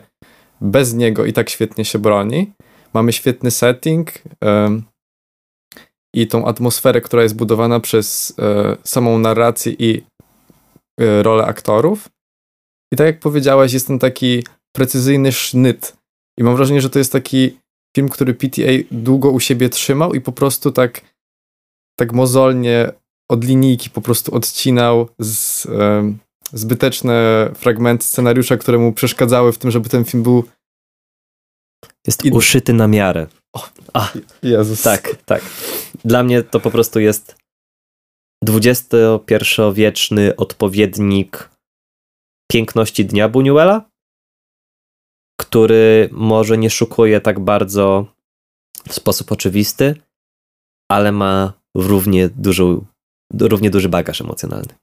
bez 0.61 0.93
niego 0.93 1.25
i 1.25 1.33
tak 1.33 1.49
świetnie 1.49 1.85
się 1.85 1.99
broni. 1.99 2.51
Mamy 2.93 3.13
świetny 3.13 3.51
setting, 3.51 4.11
i 6.15 6.27
tą 6.27 6.45
atmosferę, 6.45 7.01
która 7.01 7.23
jest 7.23 7.35
budowana 7.35 7.79
przez 7.79 8.33
e, 8.39 8.77
samą 8.83 9.19
narrację 9.19 9.73
i 9.79 10.03
e, 10.99 11.23
rolę 11.23 11.45
aktorów. 11.45 12.09
I 12.93 12.97
tak 12.97 13.07
jak 13.07 13.19
powiedziałaś, 13.19 13.73
jest 13.73 13.87
ten 13.87 13.99
taki 13.99 14.43
precyzyjny 14.75 15.31
sznyt. 15.31 15.97
I 16.39 16.43
mam 16.43 16.55
wrażenie, 16.55 16.81
że 16.81 16.89
to 16.89 16.99
jest 16.99 17.11
taki 17.11 17.57
film, 17.95 18.09
który 18.09 18.33
PTA 18.33 18.71
długo 18.91 19.31
u 19.31 19.39
siebie 19.39 19.69
trzymał 19.69 20.13
i 20.13 20.21
po 20.21 20.31
prostu 20.31 20.71
tak, 20.71 21.01
tak 21.99 22.13
mozolnie 22.13 22.91
od 23.31 23.43
linijki 23.43 23.89
po 23.89 24.01
prostu 24.01 24.35
odcinał 24.35 25.09
z, 25.19 25.65
e, 25.65 26.13
zbyteczne 26.53 27.49
fragmenty 27.55 28.05
scenariusza, 28.05 28.57
które 28.57 28.77
mu 28.77 28.93
przeszkadzały 28.93 29.53
w 29.53 29.57
tym, 29.57 29.71
żeby 29.71 29.89
ten 29.89 30.05
film 30.05 30.23
był. 30.23 30.43
Jest 32.07 32.25
uszyty 32.25 32.73
na 32.73 32.87
miarę. 32.87 33.27
A, 33.93 34.11
Jezus. 34.43 34.81
Tak, 34.81 35.15
tak. 35.25 35.41
Dla 36.05 36.23
mnie 36.23 36.43
to 36.43 36.59
po 36.59 36.71
prostu 36.71 36.99
jest 36.99 37.35
XXI-wieczny 38.47 40.35
odpowiednik 40.35 41.49
piękności 42.51 43.05
dnia 43.05 43.29
Buñuela, 43.29 43.81
który 45.41 46.09
może 46.11 46.57
nie 46.57 46.69
szukuje 46.69 47.21
tak 47.21 47.39
bardzo 47.39 48.13
w 48.89 48.93
sposób 48.93 49.31
oczywisty, 49.31 50.01
ale 50.91 51.11
ma 51.11 51.53
równie, 51.75 52.29
dużą, 52.29 52.85
równie 53.39 53.69
duży 53.69 53.89
bagaż 53.89 54.21
emocjonalny. 54.21 54.73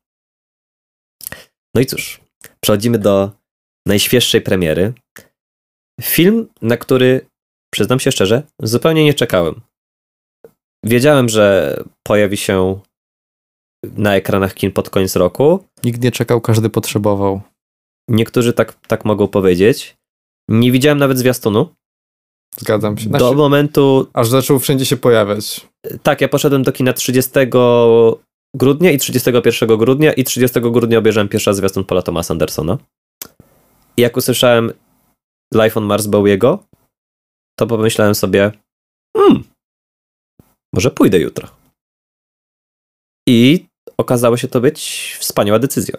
No 1.75 1.81
i 1.81 1.87
cóż, 1.87 2.21
przechodzimy 2.61 2.99
do 2.99 3.33
najświeższej 3.87 4.41
premiery. 4.41 4.93
Film, 6.03 6.49
na 6.63 6.77
który, 6.77 7.27
przyznam 7.75 8.01
się 8.01 8.13
szczerze, 8.13 8.43
zupełnie 8.63 9.05
nie 9.05 9.15
czekałem. 9.15 9.61
Wiedziałem, 10.85 11.29
że 11.29 11.77
pojawi 12.03 12.37
się 12.37 12.81
na 13.85 14.17
ekranach 14.17 14.55
kin 14.55 14.73
pod 14.73 14.91
koniec 14.91 15.17
roku. 15.17 15.65
Nikt 15.85 16.03
nie 16.03 16.13
czekał, 16.13 16.41
każdy 16.41 16.71
potrzebował. 16.71 17.41
Niektórzy 18.09 18.53
tak, 18.53 18.87
tak 18.87 19.05
mogą 19.05 19.29
powiedzieć. 19.29 19.97
Nie 20.49 20.73
widziałem 20.73 20.99
nawet 20.99 21.19
zwiastunu. 21.19 21.75
Zgadzam 22.57 22.99
się. 22.99 23.11
Do 23.11 23.19
znaczy, 23.19 23.37
momentu. 23.37 24.07
Aż 24.13 24.29
zaczął 24.29 24.59
wszędzie 24.59 24.87
się 24.87 24.97
pojawiać. 24.97 25.67
Tak, 26.03 26.21
ja 26.21 26.29
poszedłem 26.29 26.63
do 26.63 26.73
kina 26.73 26.93
30 26.93 27.31
grudnia 28.57 28.91
i 28.91 28.99
31 28.99 29.79
grudnia 29.79 30.13
i 30.13 30.25
30 30.25 30.61
grudnia 30.61 30.99
obejrzałem 30.99 31.29
pierwszy 31.29 31.51
raz 31.51 31.57
zwiastun 31.57 31.85
Paula 31.85 32.03
Thomasa 32.03 32.35
Andersona. 32.35 32.79
I 33.97 34.03
jak 34.03 34.17
usłyszałem 34.17 34.73
Life 35.55 35.81
on 35.81 35.85
Mars 35.85 36.07
Bowiego, 36.07 36.59
to 37.59 37.67
pomyślałem 37.67 38.15
sobie, 38.15 38.53
hmm, 39.17 39.45
może 40.75 40.91
pójdę 40.91 41.19
jutro. 41.19 41.49
I 43.29 43.67
okazało 43.99 44.37
się 44.37 44.49
to 44.49 44.61
być 44.61 45.17
wspaniała 45.21 45.59
decyzja. 45.59 45.99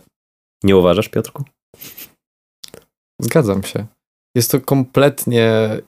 Nie 0.64 0.78
uważasz, 0.78 1.10
Piotrku? 1.10 1.44
Zgadzam 3.22 3.64
się. 3.64 3.86
Jest 4.36 4.52
to 4.52 4.62
kompletnie 4.62 5.80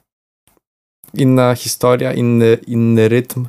inna 1.14 1.54
historia, 1.54 2.12
inny, 2.12 2.58
inny 2.66 3.08
rytm, 3.08 3.46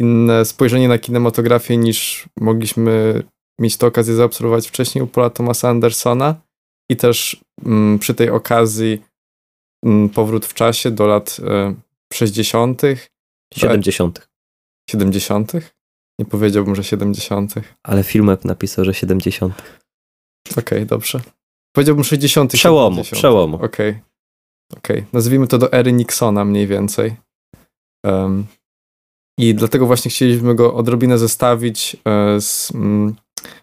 inne 0.00 0.44
spojrzenie 0.44 0.88
na 0.88 0.98
kinematografię 0.98 1.76
niż 1.76 2.28
mogliśmy 2.40 3.22
mieć 3.60 3.76
tę 3.76 3.86
okazję 3.86 4.14
zaobserwować 4.14 4.68
wcześniej 4.68 5.04
u 5.04 5.06
Paula 5.06 5.30
Thomasa 5.30 5.68
Andersona 5.68 6.40
i 6.90 6.96
też 6.96 7.40
mm, 7.64 7.98
przy 7.98 8.14
tej 8.14 8.30
okazji 8.30 9.02
powrót 10.14 10.46
w 10.46 10.54
czasie 10.54 10.90
do 10.90 11.06
lat 11.06 11.36
e, 11.48 11.74
60. 12.12 12.82
70. 13.54 14.28
70. 14.90 15.52
Nie 16.18 16.24
powiedziałbym, 16.24 16.74
że 16.74 16.84
70. 16.84 17.54
Ale 17.82 18.02
Filmweb 18.02 18.44
napisał, 18.44 18.84
że 18.84 18.94
70. 18.94 19.54
Okej, 20.50 20.62
okay, 20.62 20.86
dobrze. 20.86 21.20
Powiedziałbym 21.74 22.04
60. 22.04 22.52
Przełomu, 22.52 22.96
70. 22.96 23.18
przełomu. 23.18 23.56
Okej. 23.56 23.90
Okay. 23.90 24.14
Okay. 24.78 25.06
Nazwijmy 25.12 25.46
to 25.46 25.58
do 25.58 25.72
ery 25.72 25.92
Nixona 25.92 26.44
mniej 26.44 26.66
więcej. 26.66 27.16
Um, 28.04 28.46
I 29.38 29.54
dlatego 29.54 29.86
właśnie 29.86 30.10
chcieliśmy 30.10 30.54
go 30.54 30.74
odrobinę 30.74 31.18
zestawić 31.18 31.96
e, 32.04 32.40
z 32.40 32.70
um, 32.70 33.14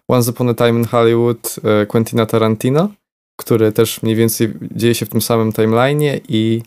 Once 0.08 0.32
Upon 0.32 0.50
a 0.50 0.54
Time 0.54 0.80
in 0.80 0.86
Hollywood 0.86 1.56
e, 1.64 1.86
Quentina 1.86 2.26
Tarantino, 2.26 2.90
który 3.40 3.72
też 3.72 4.02
mniej 4.04 4.16
więcej 4.16 4.54
dzieje 4.76 4.96
się 4.96 5.06
w 5.06 5.10
tym 5.10 5.22
samym 5.22 5.52
timeline'ie 5.52 6.20
i, 6.28 6.62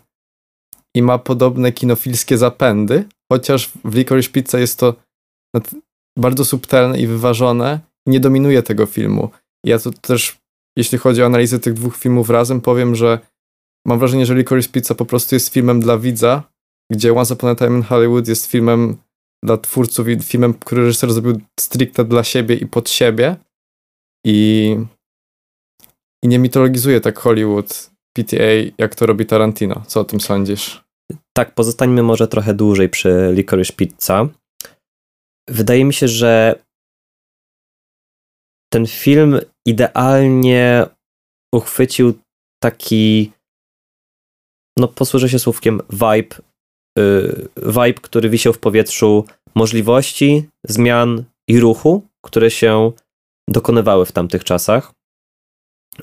i 0.96 1.02
ma 1.02 1.18
podobne 1.18 1.72
kinofilskie 1.72 2.38
zapędy, 2.38 3.04
chociaż 3.32 3.70
w 3.84 3.94
Licorice 3.94 4.30
Pizza 4.30 4.58
jest 4.58 4.78
to 4.78 4.94
bardzo 6.18 6.44
subtelne 6.44 7.00
i 7.00 7.06
wyważone 7.06 7.80
nie 8.06 8.20
dominuje 8.20 8.62
tego 8.62 8.86
filmu. 8.86 9.30
Ja 9.66 9.78
tu 9.78 9.92
też, 9.92 10.36
jeśli 10.78 10.98
chodzi 10.98 11.22
o 11.22 11.26
analizę 11.26 11.58
tych 11.58 11.74
dwóch 11.74 11.96
filmów 11.96 12.30
razem, 12.30 12.60
powiem, 12.60 12.94
że 12.94 13.18
mam 13.86 13.98
wrażenie, 13.98 14.26
że 14.26 14.34
Licorice 14.34 14.68
Pizza 14.68 14.94
po 14.94 15.06
prostu 15.06 15.34
jest 15.34 15.48
filmem 15.48 15.80
dla 15.80 15.98
widza, 15.98 16.42
gdzie 16.92 17.14
Once 17.14 17.34
Upon 17.34 17.50
a 17.50 17.54
Time 17.54 17.76
in 17.76 17.82
Hollywood 17.82 18.28
jest 18.28 18.46
filmem 18.46 18.96
dla 19.44 19.56
twórców 19.56 20.08
i 20.08 20.20
filmem, 20.20 20.54
który 20.54 20.82
reżyser 20.82 21.12
zrobił 21.12 21.40
stricte 21.60 22.04
dla 22.04 22.24
siebie 22.24 22.54
i 22.54 22.66
pod 22.66 22.90
siebie 22.90 23.36
i, 24.26 24.76
i 26.24 26.28
nie 26.28 26.38
mitologizuje 26.38 27.00
tak 27.00 27.18
Hollywood 27.18 27.90
PTA, 28.16 28.72
jak 28.78 28.94
to 28.94 29.06
robi 29.06 29.26
Tarantino. 29.26 29.82
Co 29.86 30.00
o 30.00 30.04
tym 30.04 30.20
sądzisz? 30.20 30.84
Tak, 31.36 31.54
pozostańmy 31.54 32.02
może 32.02 32.28
trochę 32.28 32.54
dłużej 32.54 32.88
przy 32.88 33.30
Licorice 33.34 33.72
Pizza. 33.72 34.28
Wydaje 35.48 35.84
mi 35.84 35.94
się, 35.94 36.08
że 36.08 36.58
ten 38.72 38.86
film 38.86 39.40
idealnie 39.66 40.86
uchwycił 41.54 42.14
taki, 42.62 43.32
no 44.78 44.88
posłużę 44.88 45.28
się 45.28 45.38
słówkiem, 45.38 45.80
vibe, 45.90 46.36
yy, 46.98 47.48
vibe, 47.56 48.00
który 48.02 48.30
wisiał 48.30 48.52
w 48.52 48.58
powietrzu 48.58 49.24
możliwości, 49.54 50.48
zmian 50.68 51.24
i 51.48 51.60
ruchu, 51.60 52.02
które 52.24 52.50
się 52.50 52.92
dokonywały 53.48 54.06
w 54.06 54.12
tamtych 54.12 54.44
czasach. 54.44 54.92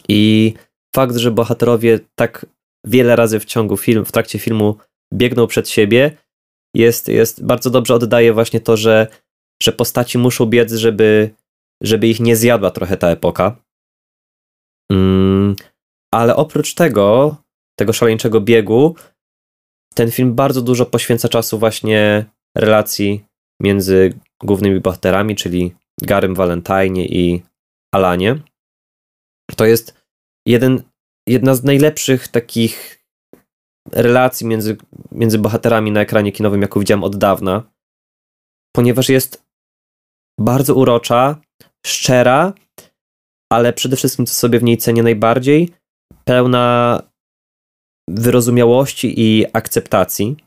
I 0.10 0.54
fakt, 0.96 1.16
że 1.16 1.32
bohaterowie 1.32 2.00
tak 2.16 2.46
wiele 2.86 3.16
razy 3.16 3.40
w 3.40 3.46
ciągu 3.46 3.78
film, 3.78 4.06
w 4.06 4.12
trakcie 4.12 4.40
filmu 4.40 4.76
biegną 5.14 5.48
przed 5.48 5.70
siebie, 5.70 6.18
jest, 6.76 7.08
jest 7.08 7.46
bardzo 7.46 7.70
dobrze 7.70 7.94
oddaje 7.94 8.34
właśnie 8.34 8.60
to, 8.60 8.78
że 8.78 9.08
że 9.62 9.72
postaci 9.72 10.18
muszą 10.18 10.46
biec, 10.46 10.74
żeby, 10.74 11.36
żeby 11.84 12.08
ich 12.08 12.20
nie 12.20 12.36
zjadła 12.36 12.72
trochę 12.72 12.98
ta 12.98 13.10
epoka. 13.10 13.58
Mm, 14.92 15.56
ale 16.14 16.36
oprócz 16.36 16.74
tego, 16.74 17.36
tego 17.80 17.94
szaleńczego 17.94 18.42
biegu, 18.42 18.96
ten 19.96 20.12
film 20.12 20.36
bardzo 20.36 20.62
dużo 20.62 20.86
poświęca 20.86 21.30
czasu 21.30 21.60
właśnie 21.60 22.26
relacji 22.58 23.26
między 23.62 24.14
głównymi 24.44 24.80
bohaterami, 24.80 25.36
czyli 25.36 25.76
Garym 26.02 26.36
Valentine 26.36 27.02
i 27.02 27.44
Alanie. 27.94 28.40
To 29.56 29.66
jest 29.66 30.02
jeden, 30.48 30.84
jedna 31.28 31.56
z 31.56 31.64
najlepszych 31.64 32.28
takich 32.28 33.02
relacji 33.92 34.48
między, 34.48 34.78
między 35.12 35.40
bohaterami 35.40 35.92
na 35.92 36.02
ekranie 36.02 36.32
kinowym, 36.32 36.62
jaką 36.62 36.80
widziałem 36.80 37.04
od 37.04 37.18
dawna, 37.18 37.64
ponieważ 38.76 39.10
jest 39.10 39.44
bardzo 40.40 40.76
urocza, 40.76 41.42
szczera, 41.86 42.54
ale 43.52 43.74
przede 43.74 43.96
wszystkim, 43.96 44.26
co 44.26 44.34
sobie 44.34 44.60
w 44.60 44.64
niej 44.64 44.78
cenię 44.78 45.04
najbardziej, 45.04 45.70
pełna 46.26 47.02
wyrozumiałości 48.10 49.20
i 49.20 49.46
akceptacji. 49.54 50.38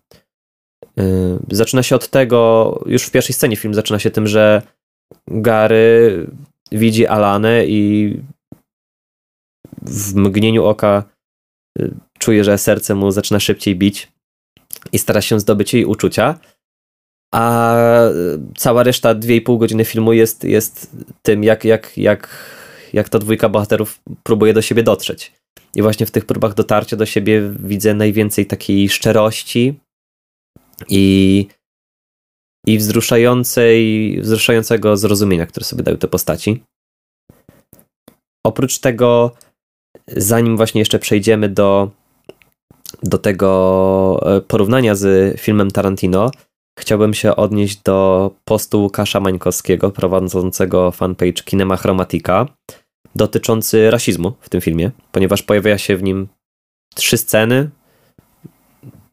Yy, 0.97 1.39
zaczyna 1.51 1.83
się 1.83 1.97
od 1.97 2.09
tego, 2.09 2.81
już 2.87 3.03
w 3.03 3.11
pierwszej 3.11 3.35
scenie 3.35 3.57
film 3.57 3.75
zaczyna 3.75 3.99
się 3.99 4.11
tym, 4.11 4.27
że 4.27 4.63
Gary 5.27 6.27
widzi 6.73 7.07
Alanę 7.07 7.67
i 7.67 8.17
w 9.85 10.15
mgnieniu 10.15 10.65
oka 10.65 11.05
yy, 11.79 11.95
czuje, 12.19 12.45
że 12.45 12.59
serce 12.59 12.95
mu 12.95 13.11
zaczyna 13.11 13.41
szybciej 13.41 13.77
bić 13.77 14.13
i 14.93 14.99
stara 14.99 15.21
się 15.21 15.41
zdobyć 15.41 15.75
jej 15.75 15.85
uczucia 15.85 16.39
a 17.35 17.77
cała 18.57 18.83
reszta 18.83 19.15
2,5 19.15 19.59
godziny 19.59 19.85
filmu 19.85 20.13
jest, 20.13 20.45
jest 20.45 20.97
tym, 21.23 21.45
jak, 21.45 21.65
jak, 21.65 21.99
jak, 21.99 22.29
jak 22.93 23.09
ta 23.09 23.19
dwójka 23.19 23.49
bohaterów 23.49 24.01
próbuje 24.23 24.53
do 24.53 24.63
siebie 24.63 24.83
dotrzeć. 24.83 25.33
I 25.75 25.83
właśnie 25.83 26.07
w 26.07 26.11
tych 26.11 26.27
próbach 26.27 26.55
dotarcia 26.55 26.97
do 26.97 27.07
siebie 27.07 27.53
widzę 27.59 27.95
najwięcej 27.95 28.47
takiej 28.47 28.89
szczerości 28.89 29.81
i, 30.89 31.47
i 32.67 32.79
wzruszającej, 32.79 34.21
wzruszającego 34.21 34.97
zrozumienia, 34.97 35.47
które 35.47 35.65
sobie 35.65 35.83
dają 35.83 35.97
te 35.97 36.09
postaci. 36.09 36.63
Oprócz 38.47 38.79
tego, 38.79 39.35
zanim 40.09 40.57
właśnie 40.57 40.81
jeszcze 40.81 40.99
przejdziemy 40.99 41.49
do, 41.49 41.91
do 43.03 43.19
tego 43.19 44.21
e, 44.37 44.41
porównania 44.41 44.95
z 44.95 45.41
filmem 45.41 45.71
Tarantino, 45.71 46.31
chciałbym 46.79 47.15
się 47.15 47.37
odnieść 47.37 47.83
do 47.83 48.31
postu 48.45 48.83
Łukasza 48.83 49.21
Mańkowskiego, 49.21 49.91
prowadzącego 49.91 50.91
fanpage 50.91 51.43
Kinema 51.45 51.77
Chromatica, 51.77 52.47
dotyczący 53.15 53.91
rasizmu 53.91 54.33
w 54.41 54.49
tym 54.49 54.61
filmie, 54.61 54.91
ponieważ 55.13 55.43
pojawia 55.43 55.79
się 55.79 55.97
w 55.97 56.03
nim 56.03 56.29
trzy 56.95 57.17
sceny, 57.17 57.71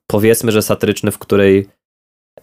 powiedzmy, 0.08 0.52
że 0.52 0.62
satyryczne, 0.62 1.12
w 1.12 1.20
której 1.20 1.68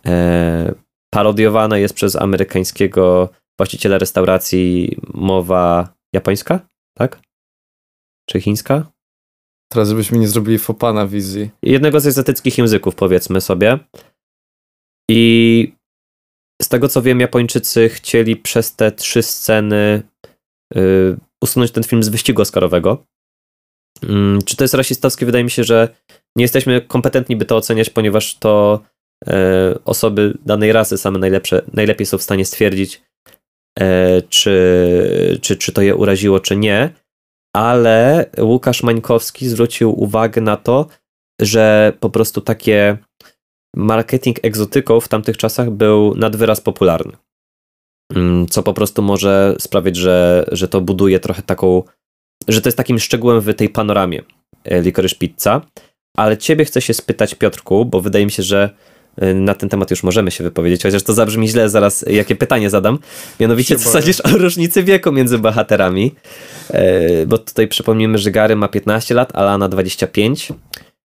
e, 0.07 0.75
parodiowana 1.11 1.79
jest 1.79 1.95
przez 1.95 2.17
amerykańskiego 2.17 3.29
właściciela 3.59 3.99
restauracji 3.99 4.97
mowa 5.15 5.89
japońska, 6.13 6.61
tak? 6.99 7.28
Czy 8.29 8.41
chińska? 8.41 8.91
Teraz, 9.73 9.89
żebyśmy 9.89 10.19
nie 10.19 10.29
zrobili 10.29 10.59
fopa 10.59 10.93
na 10.93 11.07
wizji. 11.07 11.51
Jednego 11.63 12.01
z 12.01 12.07
azjatyckich 12.07 12.59
języków, 12.59 12.95
powiedzmy 12.95 13.41
sobie. 13.41 13.79
I 15.11 15.73
z 16.63 16.69
tego 16.69 16.89
co 16.89 17.03
wiem, 17.03 17.21
Japończycy 17.21 17.89
chcieli 17.89 18.37
przez 18.37 18.77
te 18.77 18.93
trzy 18.93 19.23
sceny 19.23 20.03
yy, 20.75 21.17
usunąć 21.43 21.71
ten 21.71 21.85
film 21.85 22.03
z 22.03 22.09
wyścigu 22.09 22.43
Oscarowego. 22.43 23.05
Yy, 24.03 24.39
czy 24.45 24.57
to 24.57 24.65
jest 24.65 24.75
rasistowskie? 24.75 25.27
Wydaje 25.27 25.45
mi 25.45 25.51
się, 25.51 25.65
że 25.65 25.89
nie 26.37 26.45
jesteśmy 26.45 26.81
kompetentni, 26.81 27.37
by 27.37 27.45
to 27.45 27.57
oceniać, 27.57 27.91
ponieważ 27.91 28.35
to 28.35 28.83
yy, 29.27 29.33
osoby 29.85 30.39
danej 30.47 30.73
rasy 30.73 30.99
same 30.99 31.19
najlepsze, 31.19 31.63
najlepiej 31.73 32.07
są 32.07 32.19
w 32.19 32.23
stanie 32.23 32.45
stwierdzić, 32.45 33.03
yy, 33.79 34.23
czy, 34.29 35.39
czy, 35.43 35.57
czy 35.57 35.73
to 35.73 35.83
je 35.83 35.97
uraziło, 35.97 36.41
czy 36.41 36.57
nie. 36.57 36.95
Ale 37.57 38.27
Łukasz 38.41 38.83
Mańkowski 38.83 39.49
zwrócił 39.49 40.03
uwagę 40.03 40.41
na 40.41 40.57
to, 40.57 40.87
że 41.41 41.93
po 42.01 42.11
prostu 42.11 42.41
takie 42.41 42.99
marketing 43.77 44.37
egzotyką 44.43 45.01
w 45.01 45.09
tamtych 45.09 45.37
czasach 45.37 45.71
był 45.71 46.15
nad 46.15 46.37
wyraz 46.37 46.61
popularny. 46.61 47.13
Mm, 48.15 48.47
co 48.47 48.63
po 48.63 48.75
prostu 48.75 49.03
może 49.03 49.55
sprawić, 49.59 49.97
że, 49.97 50.45
że 50.53 50.69
to 50.69 50.81
buduje 50.81 51.21
trochę 51.21 51.43
taką, 51.43 51.83
że 52.49 52.63
to 52.63 52.69
jest 52.69 52.77
takim 52.77 52.99
szczegółem 52.99 53.41
w 53.41 53.55
tej 53.55 53.69
panoramie 53.69 54.23
e, 54.65 54.83
Licorice 54.83 55.17
Pizza. 55.17 55.61
Ale 56.17 56.37
ciebie 56.37 56.65
chcę 56.65 56.81
się 56.81 56.95
spytać, 56.95 57.35
Piotrku, 57.35 57.85
bo 57.85 58.01
wydaje 58.01 58.25
mi 58.25 58.31
się, 58.31 58.43
że 58.43 58.71
na 59.35 59.55
ten 59.55 59.69
temat 59.69 59.91
już 59.91 60.03
możemy 60.03 60.31
się 60.31 60.45
wypowiedzieć, 60.45 60.83
chociaż 60.83 61.03
to 61.03 61.13
zabrzmi 61.13 61.49
źle, 61.49 61.69
zaraz 61.69 62.05
jakie 62.11 62.37
pytanie 62.37 62.71
zadam. 62.71 62.99
Mianowicie, 63.41 63.77
co 63.77 63.91
sądzisz 63.91 64.21
o 64.21 64.29
różnicy 64.29 64.83
wieku 64.83 65.13
między 65.13 65.39
bohaterami? 65.39 66.15
E, 66.71 67.27
bo 67.27 67.39
tutaj 67.39 67.69
przypomnimy, 67.69 68.19
że 68.19 68.31
Gary 68.31 68.57
ma 68.57 68.69
15 68.69 69.15
lat, 69.15 69.31
a 69.35 69.43
Lana 69.43 69.69
25. 69.69 70.53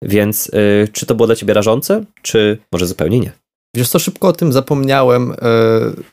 Więc 0.04 0.48
y, 0.48 0.88
czy 0.92 1.06
to 1.06 1.16
było 1.16 1.28
dla 1.28 1.36
ciebie 1.36 1.54
rażące, 1.54 2.04
czy 2.22 2.58
może 2.72 2.88
zupełnie 2.88 3.20
nie? 3.20 3.32
Wiesz 3.76 3.90
co, 3.90 4.00
szybko 4.00 4.28
o 4.28 4.34
tym 4.34 4.54
zapomniałem, 4.54 5.32
y, 5.32 5.36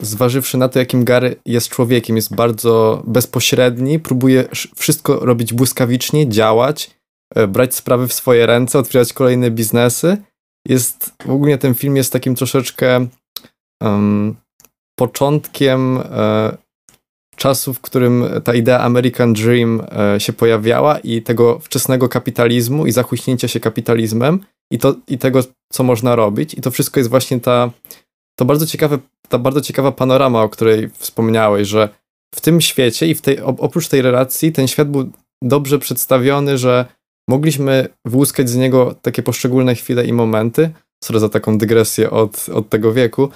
zważywszy 0.01 0.59
na 0.59 0.69
to, 0.69 0.79
jakim 0.79 1.05
Gary 1.05 1.37
jest 1.47 1.69
człowiekiem. 1.69 2.17
Jest 2.17 2.35
bardzo 2.35 3.03
bezpośredni, 3.07 3.99
próbuje 3.99 4.45
wszystko 4.77 5.19
robić 5.19 5.53
błyskawicznie, 5.53 6.29
działać, 6.29 6.91
y, 7.39 7.47
brać 7.47 7.75
sprawy 7.75 8.09
w 8.09 8.13
swoje 8.13 8.47
ręce, 8.47 8.79
otwierać 8.79 9.13
kolejne 9.13 9.51
biznesy. 9.51 10.17
Jest, 10.69 11.13
ogólnie 11.29 11.59
ten 11.59 11.75
film 11.75 11.97
jest 11.97 12.13
takim 12.13 12.35
troszeczkę 12.35 13.07
um, 13.81 14.37
początkiem 14.99 15.99
czasu, 17.37 17.75
w 17.75 17.81
którym 17.81 18.25
ta 18.45 18.55
idea 18.55 18.81
American 18.81 19.33
Dream 19.33 19.83
e, 20.15 20.21
się 20.21 20.33
pojawiała 20.33 20.99
i 20.99 21.23
tego 21.23 21.59
wczesnego 21.59 22.09
kapitalizmu 22.09 22.87
i 22.87 22.93
zachuśnięcia 22.93 23.49
się 23.49 23.61
kapitalizmem 23.61 24.41
i, 24.71 24.79
to, 24.79 24.95
i 25.09 25.19
tego, 25.19 25.41
co 25.73 25.83
można 25.83 26.17
robić. 26.17 26.55
I 26.55 26.61
to 26.61 26.71
wszystko 26.71 27.01
jest 27.01 27.11
właśnie 27.11 27.41
ta, 27.41 27.71
to 28.39 28.45
bardzo 28.45 28.67
ciekawe, 28.67 28.99
ta 29.29 29.39
bardzo 29.39 29.61
ciekawa 29.61 29.93
panorama, 29.93 30.43
o 30.43 30.49
której 30.49 30.91
wspomniałeś, 30.91 31.69
że 31.69 31.89
w 32.35 32.41
tym 32.41 32.61
świecie 32.61 33.07
i 33.07 33.15
w 33.15 33.21
tej, 33.21 33.41
oprócz 33.41 33.89
tej 33.89 34.03
relacji 34.03 34.53
ten 34.53 34.69
świat 34.69 34.91
był 34.91 35.11
dobrze 35.43 35.79
przedstawiony, 35.79 36.59
że 36.59 36.85
mogliśmy 37.29 37.89
wyłuskać 38.05 38.51
z 38.51 38.57
niego 38.57 38.95
takie 39.03 39.23
poszczególne 39.23 39.75
chwile 39.75 40.07
i 40.07 40.13
momenty. 40.13 40.71
Sorry 41.05 41.21
za 41.21 41.29
taką 41.29 41.59
dygresję 41.59 42.11
od, 42.11 42.49
od 42.49 42.69
tego 42.69 42.93
wieku. 42.93 43.29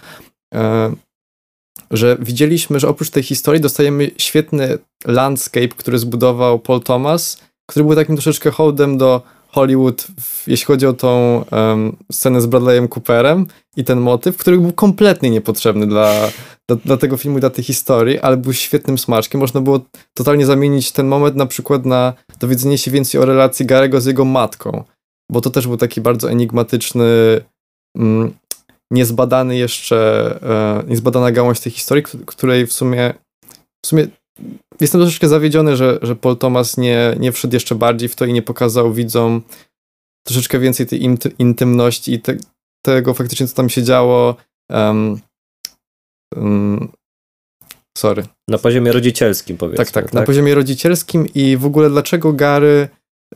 E, 0.55 0.93
że 1.91 2.17
widzieliśmy, 2.21 2.81
że 2.81 2.89
oprócz 2.89 3.11
tej 3.11 3.23
historii 3.23 3.61
dostajemy 3.61 4.11
świetny 4.19 4.79
landscape, 5.05 5.69
który 5.69 5.99
zbudował 5.99 6.59
Paul 6.59 6.81
Thomas, 6.81 7.41
który 7.67 7.85
był 7.85 7.95
takim 7.95 8.17
troszeczkę 8.17 8.51
hołdem 8.51 8.99
do 8.99 9.23
Hollywood, 9.53 10.07
jeśli 10.47 10.67
chodzi 10.67 10.87
o 10.87 10.93
tą 10.93 11.45
um, 11.53 11.97
scenę 12.13 12.41
z 12.41 12.47
Bradleyem 12.47 12.89
Cooperem 12.89 13.47
i 13.77 13.85
ten 13.85 14.01
motyw, 14.01 14.37
który 14.37 14.59
był 14.59 14.73
kompletnie 14.73 15.31
niepotrzebny 15.31 15.87
dla, 15.87 16.15
dla, 16.69 16.77
dla, 16.85 16.97
tego 16.97 17.17
filmu 17.17 17.39
i 17.39 17.41
dla 17.41 17.51
tej 17.51 17.65
historii, 17.65 18.19
ale 18.19 18.37
był 18.37 18.53
świetnym 18.53 18.99
smaczkiem. 18.99 19.41
Można 19.41 19.61
było 19.61 19.81
totalnie 20.15 20.47
zamienić 20.47 20.93
ten 20.93 21.07
moment 21.07 21.37
na 21.37 21.47
przykład 21.47 21.87
na 21.87 22.13
dowiedzenie 22.41 22.79
się 22.79 22.91
więcej 22.91 23.21
o 23.21 23.25
relacji 23.25 23.67
Garego 23.67 24.01
z 24.01 24.07
jego 24.07 24.25
matką, 24.25 24.85
bo 25.31 25.41
to 25.41 25.51
też 25.51 25.67
był 25.67 25.77
taki 25.77 26.01
bardzo 26.01 26.31
enigmatyczny 26.31 27.05
mm, 27.97 28.35
niezbadany 28.91 29.57
jeszcze, 29.57 30.39
e, 30.43 30.89
niezbadana 30.89 31.33
gałąź 31.33 31.61
tej 31.61 31.73
historii, 31.73 32.05
której 32.27 32.67
w 32.67 32.73
sumie, 32.73 33.15
w 33.85 33.87
sumie 33.87 34.07
jestem 34.81 35.01
troszeczkę 35.01 35.29
zawiedziony, 35.29 35.77
że, 35.77 35.99
że 36.03 36.17
Paul 36.17 36.37
Thomas 36.37 36.77
nie, 36.77 37.17
nie 37.19 37.33
wszedł 37.33 37.55
jeszcze 37.55 37.75
bardziej 37.75 38.09
w 38.09 38.17
to 38.17 38.25
i 38.25 38.33
nie 38.33 38.43
pokazał 38.43 38.93
widzom 38.93 39.43
troszeczkę 40.27 40.59
więcej 40.59 40.87
tej 40.87 41.03
intymności 41.39 42.13
i 42.13 42.21
te, 42.21 42.37
tego 42.83 43.15
faktycznie, 43.15 43.49
co 43.49 43.55
tam 43.55 43.69
się 43.69 43.83
działo. 43.83 44.37
Um, 44.71 45.21
um, 46.37 46.89
sorry. 47.99 48.25
Na 48.49 48.59
poziomie 48.59 48.93
rodzicielskim, 48.93 49.57
powiedzmy. 49.57 49.85
Tak, 49.85 49.91
tak, 49.91 50.05
tak, 50.05 50.13
na 50.13 50.23
poziomie 50.23 50.55
rodzicielskim 50.55 51.27
i 51.35 51.57
w 51.57 51.67
ogóle 51.67 51.91
dlaczego 51.91 52.33
Gary 52.33 52.89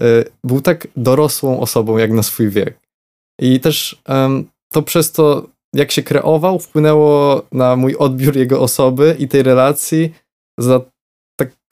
y, 0.03 0.25
był 0.45 0.61
tak 0.61 0.89
dorosłą 0.97 1.61
osobą, 1.61 1.99
jak 1.99 2.11
na 2.13 2.23
swój 2.23 2.49
wiek. 2.49 2.79
I 3.41 3.61
też 3.61 4.03
um, 4.09 4.45
to 4.73 4.83
przez 4.83 5.13
to, 5.13 5.49
jak 5.75 5.93
się 5.93 6.03
kreował, 6.03 6.59
wpłynęło 6.59 7.43
na 7.53 7.77
mój 7.77 7.97
odbiór 7.97 8.37
jego 8.37 8.61
osoby 8.61 9.17
i 9.19 9.29
tej 9.29 9.43
relacji 9.43 10.15
za 10.59 10.81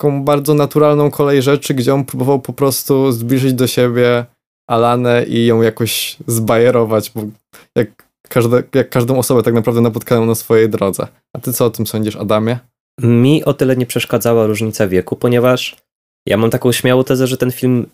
taką 0.02 0.24
bardzo 0.24 0.54
naturalną 0.54 1.10
kolej 1.10 1.42
rzeczy, 1.42 1.74
gdzie 1.74 1.94
on 1.94 2.04
próbował 2.04 2.40
po 2.40 2.52
prostu 2.52 3.12
zbliżyć 3.12 3.54
do 3.54 3.66
siebie 3.66 4.24
Alanę 4.70 5.24
i 5.24 5.46
ją 5.46 5.62
jakoś 5.62 6.16
zbajerować, 6.26 7.12
bo 7.14 7.22
jak, 7.76 8.08
każde, 8.28 8.62
jak 8.74 8.90
każdą 8.90 9.18
osobę 9.18 9.42
tak 9.42 9.54
naprawdę 9.54 9.80
napotkałem 9.80 10.26
na 10.26 10.34
swojej 10.34 10.68
drodze. 10.68 11.06
A 11.36 11.40
ty 11.40 11.52
co 11.52 11.64
o 11.64 11.70
tym 11.70 11.86
sądzisz, 11.86 12.16
Adamie? 12.16 12.58
Mi 13.00 13.44
o 13.44 13.54
tyle 13.54 13.76
nie 13.76 13.86
przeszkadzała 13.86 14.46
różnica 14.46 14.88
wieku, 14.88 15.16
ponieważ 15.16 15.76
ja 16.26 16.36
mam 16.36 16.50
taką 16.50 16.72
śmiałą 16.72 17.04
tezę, 17.04 17.26
że 17.26 17.36
ten 17.36 17.52
film 17.52 17.86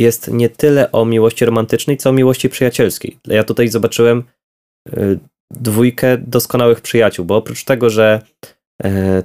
jest 0.00 0.32
nie 0.32 0.48
tyle 0.48 0.92
o 0.92 1.04
miłości 1.04 1.44
romantycznej, 1.44 1.96
co 1.96 2.10
o 2.10 2.12
miłości 2.12 2.48
przyjacielskiej. 2.48 3.18
Ja 3.26 3.44
tutaj 3.44 3.68
zobaczyłem 3.68 4.24
Y, 4.92 5.18
dwójkę 5.50 6.18
doskonałych 6.18 6.80
przyjaciół, 6.80 7.24
bo 7.24 7.36
oprócz 7.36 7.64
tego, 7.64 7.90
że 7.90 8.22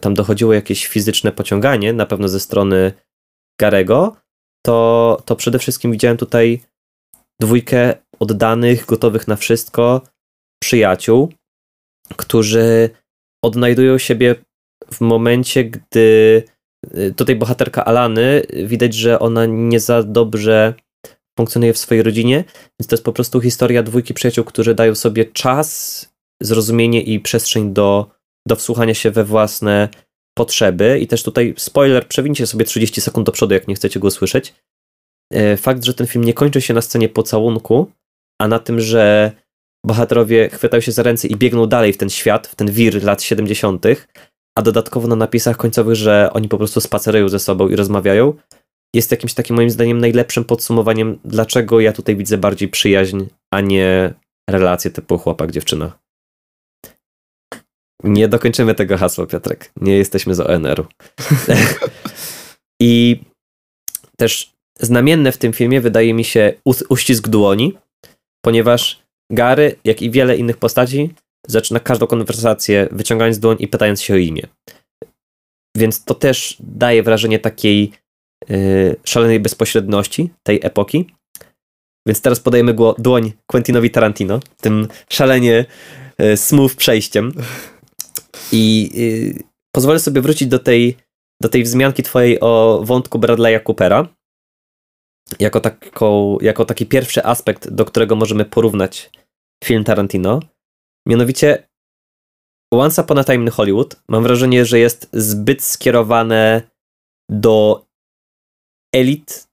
tam 0.02 0.14
dochodziło 0.14 0.54
jakieś 0.54 0.88
fizyczne 0.88 1.32
pociąganie, 1.32 1.94
na 1.94 2.06
pewno 2.06 2.28
ze 2.28 2.40
strony 2.40 2.92
Garego, 3.62 4.16
to, 4.66 5.22
to 5.26 5.36
przede 5.36 5.60
wszystkim 5.60 5.92
widziałem 5.92 6.18
tutaj 6.18 6.62
dwójkę 7.42 7.94
oddanych, 8.20 8.86
gotowych 8.86 9.28
na 9.28 9.36
wszystko 9.36 10.02
przyjaciół, 10.64 11.34
którzy 12.16 12.90
odnajdują 13.44 13.98
siebie 13.98 14.36
w 14.94 15.02
momencie, 15.02 15.64
gdy 15.64 16.44
y, 16.98 17.14
tutaj 17.16 17.36
bohaterka 17.36 17.86
Alany, 17.86 18.42
widać, 18.64 18.94
że 18.94 19.20
ona 19.20 19.46
nie 19.46 19.80
za 19.80 20.04
dobrze 20.04 20.74
funkcjonuje 21.40 21.74
w 21.74 21.78
swojej 21.78 22.04
rodzinie, 22.04 22.36
więc 22.80 22.88
to 22.88 22.96
jest 22.96 23.04
po 23.04 23.14
prostu 23.14 23.42
historia 23.42 23.84
dwójki 23.84 24.14
przyjaciół, 24.14 24.46
którzy 24.46 24.76
dają 24.76 24.96
sobie 24.96 25.26
czas, 25.26 26.10
zrozumienie 26.42 27.02
i 27.02 27.20
przestrzeń 27.20 27.74
do, 27.74 28.12
do 28.50 28.56
wsłuchania 28.56 28.94
się 28.94 29.12
we 29.12 29.24
własne 29.24 29.90
potrzeby. 30.38 31.00
I 31.00 31.08
też 31.08 31.24
tutaj 31.24 31.54
spoiler, 31.58 32.08
przewincie 32.08 32.48
sobie 32.48 32.66
30 32.66 33.02
sekund 33.02 33.26
do 33.26 33.32
przodu, 33.32 33.54
jak 33.54 33.68
nie 33.68 33.76
chcecie 33.76 34.00
go 34.00 34.12
słyszeć. 34.12 34.54
E, 35.34 35.58
fakt, 35.58 35.84
że 35.84 35.94
ten 35.94 36.08
film 36.08 36.24
nie 36.24 36.34
kończy 36.34 36.62
się 36.62 36.74
na 36.74 36.82
scenie 36.82 37.10
pocałunku, 37.10 37.92
a 38.42 38.48
na 38.48 38.60
tym, 38.60 38.80
że 38.80 39.32
bohaterowie 39.86 40.50
chwytają 40.50 40.82
się 40.82 40.92
za 40.92 41.04
ręce 41.04 41.28
i 41.28 41.36
biegną 41.36 41.66
dalej 41.66 41.94
w 41.94 41.98
ten 41.98 42.10
świat, 42.10 42.48
w 42.48 42.56
ten 42.56 42.72
wir 42.72 43.04
lat 43.04 43.24
70., 43.24 43.86
a 44.58 44.62
dodatkowo 44.62 45.08
na 45.08 45.16
napisach 45.16 45.58
końcowych, 45.58 45.96
że 45.96 46.30
oni 46.34 46.48
po 46.48 46.58
prostu 46.58 46.82
spacerują 46.82 47.30
ze 47.30 47.40
sobą 47.40 47.70
i 47.70 47.76
rozmawiają, 47.76 48.34
jest 48.96 49.12
jakimś 49.12 49.34
takim 49.34 49.56
moim 49.56 49.70
zdaniem 49.70 49.98
najlepszym 49.98 50.46
podsumowaniem, 50.46 51.20
dlaczego 51.26 51.80
ja 51.80 51.94
tutaj 51.94 52.16
widzę 52.16 52.38
bardziej 52.38 52.70
przyjaźń, 52.70 53.24
a 53.54 53.62
nie 53.62 54.14
relacje 54.50 54.92
typu 54.92 55.18
chłopak-dziewczyna. 55.18 56.09
Nie 58.04 58.28
dokończymy 58.28 58.76
tego 58.76 58.98
hasła, 58.98 59.26
Piotrek. 59.26 59.72
Nie 59.82 59.98
jesteśmy 59.98 60.36
z 60.36 60.40
ONR-u. 60.40 60.86
I 62.82 63.20
też 64.18 64.54
znamienne 64.80 65.32
w 65.32 65.38
tym 65.38 65.54
filmie 65.54 65.82
wydaje 65.82 66.14
mi 66.14 66.24
się 66.24 66.54
uścisk 66.90 67.28
dłoni, 67.28 67.78
ponieważ 68.46 69.04
Gary, 69.32 69.76
jak 69.84 70.02
i 70.02 70.12
wiele 70.12 70.38
innych 70.38 70.58
postaci, 70.58 71.14
zaczyna 71.48 71.80
każdą 71.80 72.08
konwersację 72.08 72.88
wyciągając 72.92 73.40
dłoń 73.40 73.58
i 73.60 73.68
pytając 73.68 74.02
się 74.02 74.14
o 74.14 74.18
imię. 74.18 74.42
Więc 75.78 76.04
to 76.04 76.16
też 76.16 76.56
daje 76.60 77.04
wrażenie 77.04 77.40
takiej 77.40 77.92
Y, 78.52 78.96
szalonej 79.04 79.40
bezpośredności 79.40 80.30
tej 80.44 80.60
epoki. 80.64 81.14
Więc 82.08 82.22
teraz 82.22 82.40
podajemy 82.40 82.76
dłoń 82.98 83.32
Quentinowi 83.46 83.92
Tarantino, 83.92 84.40
tym 84.62 84.88
szalenie 85.10 85.66
y, 86.22 86.38
smooth 86.38 86.76
przejściem. 86.76 87.32
I 88.52 88.91
y, 88.97 89.43
pozwolę 89.75 89.99
sobie 89.99 90.21
wrócić 90.21 90.47
do 90.47 90.60
tej, 90.60 90.97
do 91.41 91.49
tej 91.49 91.63
wzmianki 91.63 92.04
twojej 92.04 92.39
o 92.39 92.82
wątku 92.84 93.19
Bradley'a 93.19 93.63
Coopera, 93.63 94.08
jako, 95.39 95.62
taką, 95.62 96.38
jako 96.41 96.65
taki 96.65 96.86
pierwszy 96.86 97.23
aspekt, 97.23 97.69
do 97.69 97.86
którego 97.86 98.15
możemy 98.15 98.45
porównać 98.45 99.10
film 99.63 99.84
Tarantino. 99.84 100.39
Mianowicie 101.08 101.69
Once 102.73 103.02
Upon 103.02 103.17
a 103.17 103.23
Time 103.23 103.43
in 103.43 103.49
Hollywood 103.49 103.95
mam 104.10 104.23
wrażenie, 104.23 104.65
że 104.65 104.80
jest 104.80 105.10
zbyt 105.13 105.63
skierowane 105.63 106.62
do 107.30 107.86
elit 108.95 109.47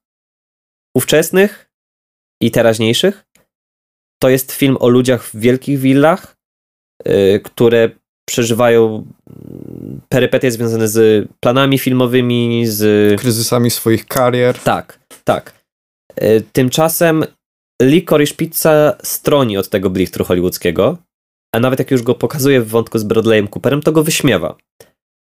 ówczesnych 0.95 1.71
i 2.41 2.51
teraźniejszych. 2.51 3.25
To 4.21 4.29
jest 4.29 4.51
film 4.51 4.77
o 4.79 4.89
ludziach 4.89 5.23
w 5.23 5.35
wielkich 5.35 5.79
willach, 5.79 6.37
yy, 7.05 7.39
które 7.39 7.89
przeżywają 8.29 9.05
perypetie 10.09 10.51
związane 10.51 10.87
z 10.87 11.27
planami 11.39 11.79
filmowymi, 11.79 12.67
z 12.67 13.19
kryzysami 13.19 13.71
swoich 13.71 14.05
karier. 14.05 14.59
Tak, 14.59 14.99
tak. 15.23 15.53
Yy, 16.21 16.43
tymczasem 16.53 17.25
Licorice 17.81 18.35
Pizza 18.35 18.93
stroni 19.03 19.57
od 19.57 19.69
tego 19.69 19.89
blichtru 19.89 20.25
hollywoodzkiego, 20.25 20.97
a 21.55 21.59
nawet 21.59 21.79
jak 21.79 21.91
już 21.91 22.03
go 22.03 22.15
pokazuje 22.15 22.61
w 22.61 22.67
wątku 22.67 22.99
z 22.99 23.03
Bradleyem 23.03 23.47
Cooperem, 23.47 23.81
to 23.81 23.91
go 23.91 24.03
wyśmiewa. 24.03 24.55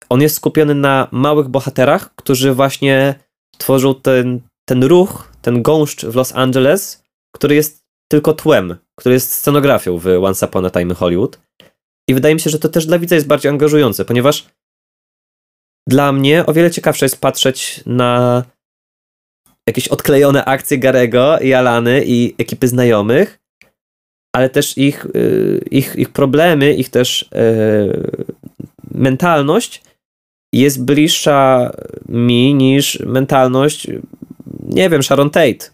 On 0.09 0.23
jest 0.23 0.37
skupiony 0.37 0.75
na 0.75 1.09
małych 1.11 1.49
bohaterach, 1.49 2.15
którzy 2.15 2.55
właśnie 2.55 3.15
tworzą 3.59 3.95
ten, 3.95 4.41
ten 4.69 4.85
ruch, 4.85 5.33
ten 5.43 5.63
gąszcz 5.63 6.05
w 6.05 6.15
Los 6.17 6.35
Angeles, 6.35 7.03
który 7.35 7.55
jest 7.55 7.81
tylko 8.11 8.33
tłem, 8.33 8.77
który 8.99 9.15
jest 9.15 9.33
scenografią 9.33 9.99
w 9.99 10.07
Once 10.07 10.47
Upon 10.47 10.67
a 10.67 10.71
Time 10.71 10.83
in 10.83 10.95
Hollywood. 10.95 11.39
I 12.11 12.14
wydaje 12.14 12.35
mi 12.35 12.40
się, 12.40 12.51
że 12.51 12.59
to 12.59 12.68
też 12.68 12.87
dla 12.87 12.99
widza 12.99 13.14
jest 13.14 13.27
bardziej 13.27 13.51
angażujące, 13.51 14.05
ponieważ 14.05 14.46
dla 15.88 16.12
mnie 16.12 16.46
o 16.46 16.53
wiele 16.53 16.70
ciekawsze 16.70 17.05
jest 17.05 17.20
patrzeć 17.20 17.81
na 17.87 18.44
jakieś 19.66 19.88
odklejone 19.88 20.44
akcje 20.44 20.79
Garego 20.79 21.38
i 21.38 21.55
Alany 21.55 22.03
i 22.07 22.35
ekipy 22.38 22.68
znajomych, 22.68 23.40
ale 24.37 24.51
też 24.51 24.79
ich, 24.79 25.07
y, 25.07 25.64
ich, 25.70 25.96
ich 25.96 26.09
problemy, 26.09 26.75
ich 26.75 26.88
też 26.88 27.29
yy, 27.33 28.25
mentalność 28.94 29.83
jest 30.55 30.85
bliższa 30.85 31.70
mi 32.09 32.55
niż 32.55 33.01
mentalność, 33.01 33.87
nie 34.62 34.90
wiem, 34.90 35.03
Sharon 35.03 35.31
Tate. 35.31 35.70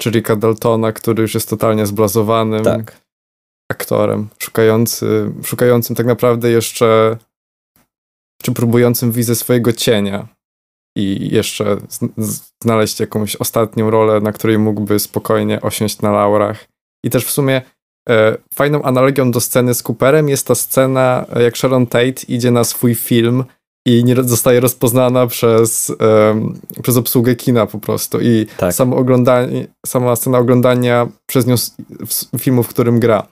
Czyli 0.00 0.22
Daltona, 0.38 0.92
który 0.92 1.22
już 1.22 1.34
jest 1.34 1.50
totalnie 1.50 1.86
zblazowanym 1.86 2.64
tak. 2.64 3.02
Aktorem, 3.72 4.28
szukający, 4.38 5.32
szukającym 5.44 5.96
tak 5.96 6.06
naprawdę 6.06 6.50
jeszcze, 6.50 7.16
czy 8.42 8.52
próbującym 8.52 9.12
wizję 9.12 9.34
swojego 9.34 9.72
cienia 9.72 10.28
i 10.96 11.28
jeszcze 11.32 11.76
znaleźć 12.62 13.00
jakąś 13.00 13.36
ostatnią 13.36 13.90
rolę, 13.90 14.20
na 14.20 14.32
której 14.32 14.58
mógłby 14.58 14.98
spokojnie 14.98 15.60
osiąść 15.60 16.00
na 16.00 16.12
laurach. 16.12 16.64
I 17.04 17.10
też 17.10 17.24
w 17.24 17.30
sumie 17.30 17.62
e, 18.08 18.36
fajną 18.54 18.82
analogią 18.82 19.30
do 19.30 19.40
sceny 19.40 19.74
z 19.74 19.82
Cooperem 19.82 20.28
jest 20.28 20.46
ta 20.46 20.54
scena, 20.54 21.26
jak 21.40 21.56
Sharon 21.56 21.86
Tate 21.86 22.22
idzie 22.28 22.50
na 22.50 22.64
swój 22.64 22.94
film 22.94 23.44
i 23.86 24.04
nie 24.04 24.16
zostaje 24.16 24.60
rozpoznana 24.60 25.26
przez, 25.26 25.92
um, 26.00 26.60
przez 26.82 26.96
obsługę 26.96 27.34
kina 27.34 27.66
po 27.66 27.78
prostu. 27.78 28.20
I 28.20 28.46
tak. 28.56 28.74
samo 28.74 28.96
oglądanie, 28.96 29.66
sama 29.86 30.16
scena 30.16 30.38
oglądania 30.38 31.08
przez 31.26 31.46
nią 31.46 31.54
filmu, 32.38 32.62
w 32.62 32.68
którym 32.68 33.00
gra. 33.00 33.26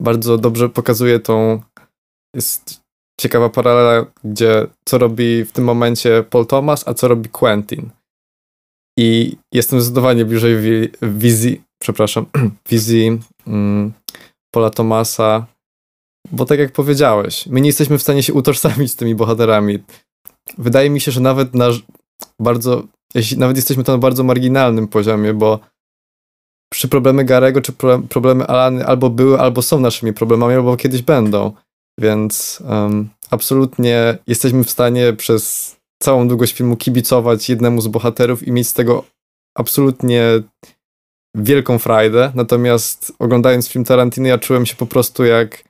Bardzo 0.00 0.38
dobrze 0.38 0.68
pokazuje 0.68 1.20
tą. 1.20 1.62
Jest 2.36 2.80
ciekawa 3.20 3.48
paralela, 3.48 4.06
gdzie 4.24 4.66
co 4.84 4.98
robi 4.98 5.44
w 5.44 5.52
tym 5.52 5.64
momencie 5.64 6.24
Paul 6.30 6.46
Thomas, 6.46 6.88
a 6.88 6.94
co 6.94 7.08
robi 7.08 7.28
Quentin. 7.28 7.90
I 8.98 9.36
jestem 9.54 9.80
zdecydowanie 9.80 10.24
bliżej 10.24 10.56
wizji, 11.02 11.62
przepraszam, 11.82 12.26
wizji 12.70 13.20
mm, 13.46 13.92
Paula 14.54 14.70
Thomasa, 14.70 15.46
bo 16.32 16.44
tak 16.44 16.58
jak 16.58 16.72
powiedziałeś, 16.72 17.46
my 17.46 17.60
nie 17.60 17.68
jesteśmy 17.68 17.98
w 17.98 18.02
stanie 18.02 18.22
się 18.22 18.32
utożsamić 18.32 18.92
z 18.92 18.96
tymi 18.96 19.14
bohaterami. 19.14 19.78
Wydaje 20.58 20.90
mi 20.90 21.00
się, 21.00 21.12
że 21.12 21.20
nawet 21.20 21.54
na 21.54 21.68
bardzo, 22.40 22.82
jeśli 23.14 23.38
nawet 23.38 23.56
jesteśmy 23.56 23.84
to 23.84 23.92
na 23.92 23.98
bardzo 23.98 24.24
marginalnym 24.24 24.88
poziomie, 24.88 25.34
bo 25.34 25.60
przy 26.72 26.88
problemy 26.88 27.24
Garego 27.24 27.60
czy 27.60 27.72
problemy 28.08 28.46
Alany 28.46 28.86
albo 28.86 29.10
były, 29.10 29.40
albo 29.40 29.62
są 29.62 29.80
naszymi 29.80 30.12
problemami, 30.12 30.54
albo 30.54 30.76
kiedyś 30.76 31.02
będą. 31.02 31.52
Więc 32.00 32.62
um, 32.68 33.08
absolutnie 33.30 34.18
jesteśmy 34.26 34.64
w 34.64 34.70
stanie 34.70 35.12
przez 35.12 35.76
całą 36.02 36.28
długość 36.28 36.54
filmu 36.54 36.76
kibicować 36.76 37.48
jednemu 37.48 37.80
z 37.80 37.88
bohaterów 37.88 38.48
i 38.48 38.52
mieć 38.52 38.68
z 38.68 38.72
tego 38.72 39.04
absolutnie 39.58 40.24
wielką 41.36 41.78
frajdę. 41.78 42.32
Natomiast 42.34 43.12
oglądając 43.18 43.68
film 43.68 43.84
Tarantino, 43.84 44.28
ja 44.28 44.38
czułem 44.38 44.66
się 44.66 44.76
po 44.76 44.86
prostu 44.86 45.24
jak 45.24 45.64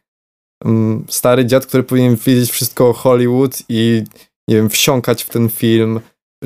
um, 0.64 1.04
stary 1.08 1.46
dziad, 1.46 1.66
który 1.66 1.82
powinien 1.82 2.16
wiedzieć 2.16 2.50
wszystko 2.50 2.88
o 2.88 2.92
Hollywood 2.92 3.62
i 3.68 4.04
nie 4.48 4.56
wiem, 4.56 4.70
wsiąkać 4.70 5.24
w 5.24 5.30
ten 5.30 5.48
film, 5.48 6.00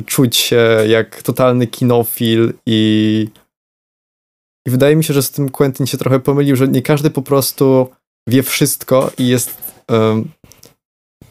czuć 0.06 0.36
się 0.36 0.66
jak 0.88 1.22
totalny 1.22 1.66
kinofil 1.66 2.52
i 2.66 3.28
i 4.66 4.70
wydaje 4.70 4.96
mi 4.96 5.04
się, 5.04 5.14
że 5.14 5.22
z 5.22 5.30
tym 5.30 5.48
Quentin 5.48 5.86
się 5.86 5.98
trochę 5.98 6.20
pomylił, 6.20 6.56
że 6.56 6.68
nie 6.68 6.82
każdy 6.82 7.10
po 7.10 7.22
prostu 7.22 7.90
wie 8.28 8.42
wszystko 8.42 9.10
i 9.18 9.28
jest 9.28 9.74
um, 9.88 10.30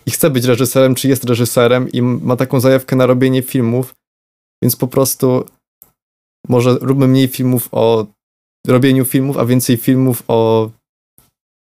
i 0.05 0.11
chce 0.11 0.29
być 0.29 0.45
reżyserem, 0.45 0.95
czy 0.95 1.07
jest 1.07 1.23
reżyserem 1.23 1.91
i 1.91 2.01
ma 2.01 2.35
taką 2.35 2.59
zajawkę 2.59 2.95
na 2.95 3.05
robienie 3.05 3.41
filmów, 3.41 3.95
więc 4.63 4.75
po 4.75 4.87
prostu 4.87 5.45
może 6.49 6.77
róbmy 6.81 7.07
mniej 7.07 7.27
filmów 7.27 7.69
o 7.71 8.07
robieniu 8.67 9.05
filmów, 9.05 9.37
a 9.37 9.45
więcej 9.45 9.77
filmów 9.77 10.23
o 10.27 10.71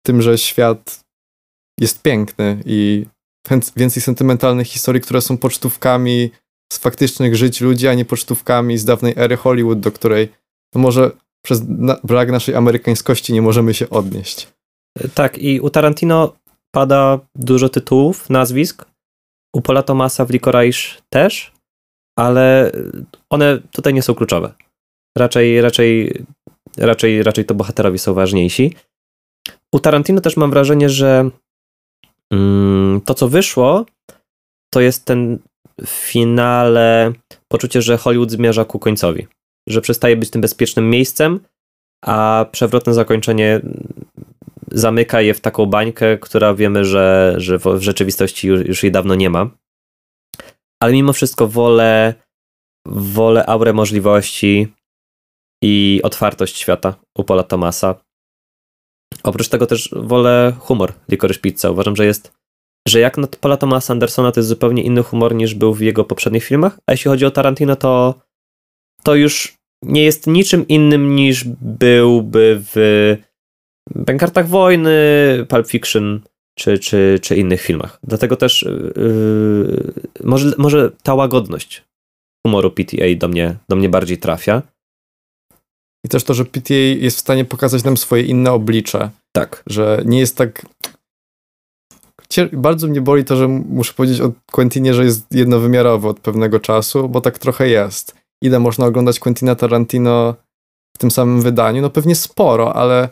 tym, 0.06 0.22
że 0.22 0.38
świat 0.38 1.00
jest 1.80 2.02
piękny 2.02 2.62
i 2.66 3.06
więcej 3.76 4.02
sentymentalnych 4.02 4.66
historii, 4.66 5.00
które 5.00 5.20
są 5.20 5.36
pocztówkami 5.36 6.30
z 6.72 6.78
faktycznych 6.78 7.36
żyć 7.36 7.60
ludzi, 7.60 7.88
a 7.88 7.94
nie 7.94 8.04
pocztówkami 8.04 8.78
z 8.78 8.84
dawnej 8.84 9.14
ery 9.16 9.36
Hollywood, 9.36 9.80
do 9.80 9.92
której 9.92 10.28
no 10.74 10.80
może 10.80 11.10
przez 11.44 11.62
na 11.68 11.96
brak 12.04 12.30
naszej 12.30 12.54
amerykańskości 12.54 13.32
nie 13.32 13.42
możemy 13.42 13.74
się 13.74 13.90
odnieść. 13.90 14.48
Tak, 15.14 15.38
i 15.38 15.60
u 15.60 15.70
Tarantino 15.70 16.36
pada 16.70 17.18
dużo 17.34 17.68
tytułów, 17.68 18.30
nazwisk. 18.30 18.84
U 19.54 19.60
Paula 19.60 19.82
Thomasa 19.82 20.24
w 20.24 20.30
Licorice 20.30 21.02
też, 21.08 21.52
ale 22.18 22.72
one 23.30 23.58
tutaj 23.72 23.94
nie 23.94 24.02
są 24.02 24.14
kluczowe. 24.14 24.52
Raczej, 25.18 25.60
raczej, 25.60 26.22
raczej, 26.78 27.22
raczej 27.22 27.44
to 27.44 27.54
bohaterowie 27.54 27.98
są 27.98 28.14
ważniejsi. 28.14 28.74
U 29.74 29.80
Tarantino 29.80 30.20
też 30.20 30.36
mam 30.36 30.50
wrażenie, 30.50 30.88
że 30.88 31.30
mm, 32.32 33.00
to, 33.00 33.14
co 33.14 33.28
wyszło, 33.28 33.86
to 34.74 34.80
jest 34.80 35.04
ten 35.04 35.38
finale 35.86 37.12
poczucie, 37.48 37.82
że 37.82 37.96
Hollywood 37.96 38.30
zmierza 38.30 38.64
ku 38.64 38.78
końcowi. 38.78 39.26
Że 39.68 39.80
przestaje 39.80 40.16
być 40.16 40.30
tym 40.30 40.40
bezpiecznym 40.40 40.90
miejscem, 40.90 41.40
a 42.04 42.46
przewrotne 42.52 42.94
zakończenie 42.94 43.60
zamyka 44.70 45.20
je 45.20 45.34
w 45.34 45.40
taką 45.40 45.66
bańkę, 45.66 46.18
która 46.18 46.54
wiemy, 46.54 46.84
że, 46.84 47.34
że 47.36 47.58
w 47.58 47.78
rzeczywistości 47.78 48.48
już, 48.48 48.66
już 48.66 48.82
jej 48.82 48.92
dawno 48.92 49.14
nie 49.14 49.30
ma. 49.30 49.50
Ale 50.82 50.92
mimo 50.92 51.12
wszystko 51.12 51.48
wolę, 51.48 52.14
wolę 52.86 53.46
aurę 53.46 53.72
możliwości 53.72 54.74
i 55.64 56.00
otwartość 56.02 56.56
świata 56.56 56.94
u 57.18 57.24
Paula 57.24 57.42
Thomasa. 57.42 57.94
Oprócz 59.22 59.48
tego 59.48 59.66
też 59.66 59.90
wolę 59.92 60.52
humor 60.58 60.92
Licorice 61.08 61.40
Pizza. 61.40 61.70
Uważam, 61.70 61.96
że 61.96 62.06
jest, 62.06 62.32
że 62.88 63.00
jak 63.00 63.18
na 63.18 63.26
Paula 63.26 63.56
Thomasa 63.56 63.92
Andersona 63.92 64.32
to 64.32 64.40
jest 64.40 64.48
zupełnie 64.48 64.82
inny 64.82 65.02
humor 65.02 65.34
niż 65.34 65.54
był 65.54 65.74
w 65.74 65.80
jego 65.80 66.04
poprzednich 66.04 66.44
filmach, 66.44 66.78
a 66.86 66.92
jeśli 66.92 67.08
chodzi 67.08 67.26
o 67.26 67.30
Tarantino, 67.30 67.76
to 67.76 68.14
to 69.02 69.14
już 69.14 69.54
nie 69.82 70.02
jest 70.02 70.26
niczym 70.26 70.68
innym 70.68 71.16
niż 71.16 71.44
byłby 71.60 72.62
w 72.74 73.16
Bękartach 73.94 74.48
Wojny, 74.48 74.96
Pulp 75.48 75.66
Fiction 75.66 76.20
czy, 76.58 76.78
czy, 76.78 77.18
czy 77.22 77.36
innych 77.36 77.60
filmach. 77.60 77.98
Dlatego 78.02 78.36
też 78.36 78.62
yy, 78.96 79.92
może, 80.24 80.52
może 80.58 80.90
ta 81.02 81.14
łagodność 81.14 81.84
humoru 82.46 82.70
PTA 82.70 83.06
do 83.16 83.28
mnie, 83.28 83.56
do 83.68 83.76
mnie 83.76 83.88
bardziej 83.88 84.18
trafia. 84.18 84.62
I 86.04 86.08
też 86.08 86.24
to, 86.24 86.34
że 86.34 86.44
PTA 86.44 86.74
jest 86.74 87.16
w 87.16 87.20
stanie 87.20 87.44
pokazać 87.44 87.84
nam 87.84 87.96
swoje 87.96 88.22
inne 88.22 88.52
oblicze. 88.52 89.10
Tak. 89.32 89.62
Że 89.66 90.02
nie 90.04 90.18
jest 90.18 90.36
tak. 90.36 90.66
Bardzo 92.52 92.86
mnie 92.86 93.00
boli 93.00 93.24
to, 93.24 93.36
że 93.36 93.48
muszę 93.48 93.92
powiedzieć 93.92 94.20
o 94.20 94.32
Quentinie, 94.52 94.94
że 94.94 95.04
jest 95.04 95.26
jednowymiarowy 95.30 96.08
od 96.08 96.20
pewnego 96.20 96.60
czasu, 96.60 97.08
bo 97.08 97.20
tak 97.20 97.38
trochę 97.38 97.68
jest. 97.68 98.19
Ile 98.42 98.58
można 98.58 98.86
oglądać 98.86 99.18
Quentina 99.18 99.54
Tarantino 99.54 100.34
w 100.96 100.98
tym 100.98 101.10
samym 101.10 101.42
wydaniu? 101.42 101.82
No 101.82 101.90
pewnie 101.90 102.14
sporo, 102.14 102.74
ale 102.76 103.08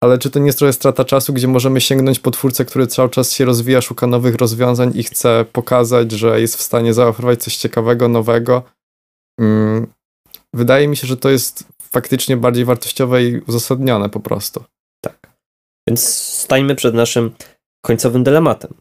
ale 0.00 0.18
czy 0.18 0.30
to 0.30 0.38
nie 0.38 0.46
jest 0.46 0.58
trochę 0.58 0.72
strata 0.72 1.04
czasu, 1.04 1.32
gdzie 1.32 1.48
możemy 1.48 1.80
sięgnąć 1.80 2.18
po 2.18 2.30
twórcę, 2.30 2.64
który 2.64 2.86
cały 2.86 3.10
czas 3.10 3.32
się 3.32 3.44
rozwija, 3.44 3.80
szuka 3.80 4.06
nowych 4.06 4.34
rozwiązań 4.34 4.92
i 4.94 5.02
chce 5.02 5.44
pokazać, 5.52 6.12
że 6.12 6.40
jest 6.40 6.56
w 6.56 6.62
stanie 6.62 6.94
zaoferować 6.94 7.42
coś 7.42 7.56
ciekawego, 7.56 8.08
nowego, 8.08 8.62
mm, 9.40 9.86
wydaje 10.54 10.88
mi 10.88 10.96
się, 10.96 11.06
że 11.06 11.16
to 11.16 11.30
jest 11.30 11.64
faktycznie 11.82 12.36
bardziej 12.36 12.64
wartościowe 12.64 13.24
i 13.24 13.40
uzasadnione 13.40 14.08
po 14.08 14.20
prostu. 14.20 14.64
Tak. 15.04 15.36
Więc 15.88 16.08
stańmy 16.14 16.74
przed 16.74 16.94
naszym 16.94 17.34
końcowym 17.84 18.24
dylematem. 18.24 18.74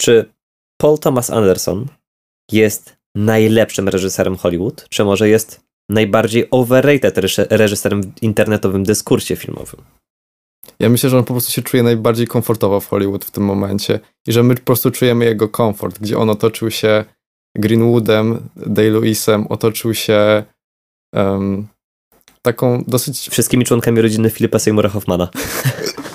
Czy 0.00 0.32
Paul 0.80 0.98
Thomas 0.98 1.30
Anderson 1.30 1.86
jest 2.52 2.96
najlepszym 3.16 3.88
reżyserem 3.88 4.36
Hollywood, 4.36 4.86
czy 4.88 5.04
może 5.04 5.28
jest 5.28 5.60
najbardziej 5.88 6.48
overrated 6.50 7.18
reżyserem 7.50 8.02
w 8.02 8.22
internetowym 8.22 8.84
dyskursie 8.84 9.36
filmowym? 9.36 9.80
Ja 10.78 10.88
myślę, 10.88 11.10
że 11.10 11.18
on 11.18 11.24
po 11.24 11.34
prostu 11.34 11.52
się 11.52 11.62
czuje 11.62 11.82
najbardziej 11.82 12.26
komfortowo 12.26 12.80
w 12.80 12.88
Hollywood 12.88 13.24
w 13.24 13.30
tym 13.30 13.44
momencie 13.44 14.00
i 14.26 14.32
że 14.32 14.42
my 14.42 14.54
po 14.54 14.60
prostu 14.60 14.90
czujemy 14.90 15.24
jego 15.24 15.48
komfort, 15.48 15.98
gdzie 15.98 16.18
on 16.18 16.30
otoczył 16.30 16.70
się 16.70 17.04
Greenwoodem, 17.56 18.48
Day-Lewisem, 18.56 19.46
otoczył 19.48 19.94
się 19.94 20.44
um, 21.14 21.68
taką 22.42 22.84
dosyć... 22.86 23.28
Wszystkimi 23.28 23.64
członkami 23.64 24.00
rodziny 24.00 24.30
Filipa 24.30 24.58
Seymoura 24.58 24.88
Hoffmana. 24.88 25.28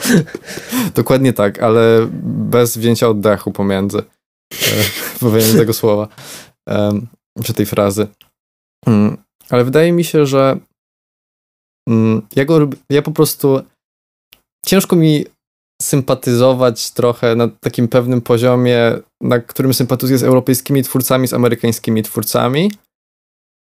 Dokładnie 0.95 1.33
tak, 1.33 1.63
ale 1.63 2.07
bez 2.23 2.77
wzięcia 2.77 3.09
oddechu 3.09 3.51
pomiędzy. 3.51 4.03
Powiedzenie 5.19 5.59
tego 5.59 5.73
słowa, 5.73 6.07
czy 7.43 7.53
tej 7.53 7.65
frazy. 7.65 8.07
Um, 8.85 9.17
ale 9.49 9.63
wydaje 9.63 9.91
mi 9.91 10.03
się, 10.03 10.25
że 10.25 10.59
um, 11.87 12.27
ja, 12.35 12.45
go, 12.45 12.69
ja 12.89 13.01
po 13.01 13.11
prostu 13.11 13.61
ciężko 14.65 14.95
mi 14.95 15.25
sympatyzować 15.81 16.91
trochę 16.91 17.35
na 17.35 17.47
takim 17.47 17.87
pewnym 17.87 18.21
poziomie, 18.21 18.99
na 19.21 19.39
którym 19.39 19.73
sympatyzuję 19.73 20.17
z 20.17 20.23
europejskimi 20.23 20.83
twórcami, 20.83 21.27
z 21.27 21.33
amerykańskimi 21.33 22.03
twórcami. 22.03 22.71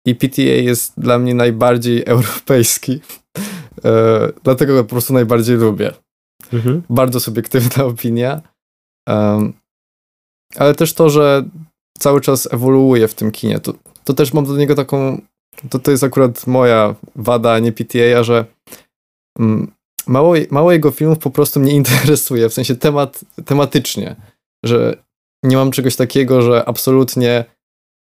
I 0.08 0.16
PTA 0.16 0.42
jest 0.42 0.94
dla 1.00 1.20
mnie 1.20 1.36
najbardziej 1.36 2.04
europejski. 2.16 3.02
E, 3.86 4.32
dlatego 4.44 4.74
go 4.74 4.84
po 4.84 4.90
prostu 4.90 5.14
najbardziej 5.14 5.58
lubię. 5.58 5.94
Mhm. 6.54 6.82
Bardzo 6.90 7.20
subiektywna 7.20 7.84
opinia. 7.86 8.42
Um, 9.10 9.54
ale 10.56 10.76
też 10.76 10.94
to, 10.94 11.10
że 11.10 11.50
cały 12.00 12.22
czas 12.22 12.54
ewoluuje 12.54 13.08
w 13.08 13.14
tym 13.14 13.32
kinie. 13.32 13.60
To, 13.60 13.74
to 14.04 14.14
też 14.14 14.34
mam 14.34 14.46
do 14.46 14.58
niego 14.58 14.76
taką. 14.76 15.22
To, 15.70 15.80
to 15.80 15.92
jest 15.92 16.04
akurat 16.04 16.48
moja 16.48 16.96
wada, 17.16 17.60
nie 17.60 17.72
PTA, 17.72 18.24
że 18.24 18.46
mm, 19.40 19.72
mało, 20.08 20.34
mało 20.52 20.72
jego 20.72 20.92
filmów 20.92 21.20
po 21.20 21.32
prostu 21.32 21.60
mnie 21.60 21.74
interesuje, 21.82 22.50
w 22.50 22.54
sensie 22.54 22.76
temat, 22.76 23.20
tematycznie, 23.46 24.16
że 24.66 25.04
nie 25.44 25.58
mam 25.58 25.72
czegoś 25.72 25.96
takiego, 25.96 26.42
że 26.42 26.66
absolutnie 26.66 27.46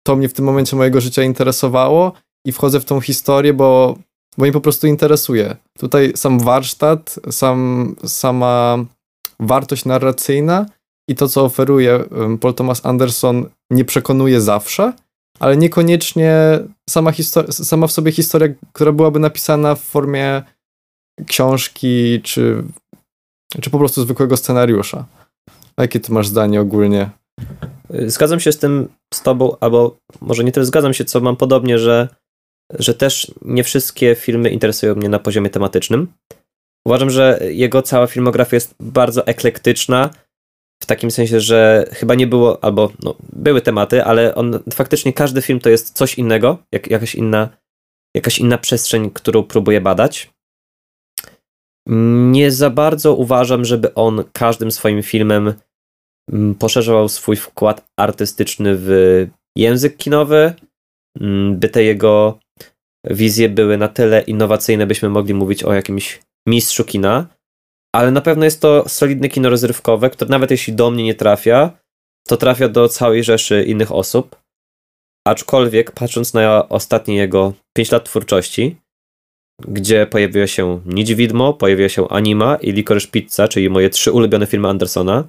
to 0.06 0.16
mnie 0.16 0.28
w 0.28 0.32
tym 0.32 0.44
momencie 0.44 0.76
mojego 0.76 1.00
życia 1.00 1.22
interesowało 1.22 2.12
i 2.46 2.52
wchodzę 2.52 2.80
w 2.80 2.84
tą 2.84 3.00
historię, 3.00 3.52
bo, 3.52 3.98
bo 4.38 4.42
mnie 4.42 4.52
po 4.52 4.60
prostu 4.60 4.86
interesuje. 4.86 5.56
Tutaj 5.78 6.12
sam 6.16 6.38
warsztat, 6.38 7.18
sam, 7.30 7.94
sama 8.04 8.78
wartość 9.40 9.84
narracyjna 9.84 10.66
i 11.08 11.14
to, 11.14 11.28
co 11.28 11.44
oferuje 11.44 12.04
Paul 12.40 12.54
Thomas 12.54 12.86
Anderson, 12.86 13.48
nie 13.70 13.84
przekonuje 13.84 14.40
zawsze, 14.40 14.92
ale 15.40 15.56
niekoniecznie 15.56 16.58
sama, 16.90 17.12
sama 17.50 17.86
w 17.86 17.92
sobie 17.92 18.12
historia, 18.12 18.48
która 18.72 18.92
byłaby 18.92 19.18
napisana 19.18 19.74
w 19.74 19.80
formie 19.80 20.42
książki, 21.26 22.20
czy, 22.22 22.62
czy 23.60 23.70
po 23.70 23.78
prostu 23.78 24.02
zwykłego 24.02 24.36
scenariusza. 24.36 25.06
Jakie 25.78 26.00
ty 26.00 26.12
masz 26.12 26.28
zdanie 26.28 26.60
ogólnie? 26.60 27.10
Zgadzam 28.06 28.40
się 28.40 28.52
z 28.52 28.58
tym 28.58 28.88
z 29.14 29.22
tobą, 29.22 29.56
albo 29.60 29.96
może 30.20 30.44
nie 30.44 30.52
tyle 30.52 30.66
zgadzam 30.66 30.94
się, 30.94 31.04
co 31.04 31.20
mam 31.20 31.36
podobnie, 31.36 31.78
że, 31.78 32.08
że 32.78 32.94
też 32.94 33.32
nie 33.42 33.64
wszystkie 33.64 34.14
filmy 34.14 34.50
interesują 34.50 34.94
mnie 34.94 35.08
na 35.08 35.18
poziomie 35.18 35.50
tematycznym. 35.50 36.12
Uważam, 36.86 37.10
że 37.10 37.38
jego 37.42 37.82
cała 37.82 38.06
filmografia 38.06 38.56
jest 38.56 38.74
bardzo 38.80 39.26
eklektyczna, 39.26 40.10
w 40.86 40.88
takim 40.88 41.10
sensie, 41.10 41.40
że 41.40 41.88
chyba 41.92 42.14
nie 42.14 42.26
było, 42.26 42.64
albo 42.64 42.90
no, 43.02 43.14
były 43.32 43.60
tematy, 43.60 44.04
ale 44.04 44.34
on 44.34 44.58
faktycznie 44.72 45.12
każdy 45.12 45.42
film 45.42 45.60
to 45.60 45.70
jest 45.70 45.96
coś 45.96 46.18
innego, 46.18 46.58
jak, 46.72 46.90
jakaś 46.90 47.14
inna, 47.14 47.48
jakaś 48.16 48.38
inna 48.38 48.58
przestrzeń, 48.58 49.10
którą 49.10 49.42
próbuje 49.42 49.80
badać. 49.80 50.30
Nie 52.30 52.50
za 52.50 52.70
bardzo 52.70 53.14
uważam, 53.14 53.64
żeby 53.64 53.94
on 53.94 54.24
każdym 54.32 54.70
swoim 54.70 55.02
filmem 55.02 55.54
mm, 56.32 56.54
poszerzał 56.54 57.08
swój 57.08 57.36
wkład 57.36 57.84
artystyczny 57.96 58.76
w 58.76 58.88
język 59.56 59.96
kinowy, 59.96 60.54
mm, 61.20 61.58
by 61.58 61.68
te 61.68 61.84
jego 61.84 62.38
wizje 63.04 63.48
były 63.48 63.76
na 63.78 63.88
tyle 63.88 64.20
innowacyjne, 64.22 64.86
byśmy 64.86 65.08
mogli 65.08 65.34
mówić 65.34 65.64
o 65.64 65.72
jakimś 65.72 66.20
mistrzu 66.48 66.84
kina, 66.84 67.26
ale 67.94 68.10
na 68.10 68.20
pewno 68.20 68.44
jest 68.44 68.60
to 68.60 68.88
solidne 68.88 69.28
kino 69.28 69.50
rozrywkowe, 69.50 70.10
które 70.10 70.30
nawet 70.30 70.50
jeśli 70.50 70.72
do 70.72 70.90
mnie 70.90 71.04
nie 71.04 71.14
trafia, 71.14 71.78
to 72.26 72.36
trafia 72.36 72.68
do 72.68 72.88
całej 72.88 73.24
rzeszy 73.24 73.64
innych 73.64 73.92
osób. 73.92 74.36
Aczkolwiek, 75.26 75.90
patrząc 75.90 76.34
na 76.34 76.68
ostatnie 76.68 77.16
jego 77.16 77.52
5 77.76 77.92
lat 77.92 78.04
twórczości, 78.04 78.76
gdzie 79.68 80.06
pojawiło 80.06 80.46
się 80.46 80.80
Niedźwidmo, 80.86 81.54
pojawiła 81.54 81.88
się 81.88 82.08
Anima 82.08 82.56
i 82.56 82.72
Licorice 82.72 83.08
Pizza, 83.08 83.48
czyli 83.48 83.70
moje 83.70 83.90
trzy 83.90 84.12
ulubione 84.12 84.46
filmy 84.46 84.68
Andersona. 84.68 85.24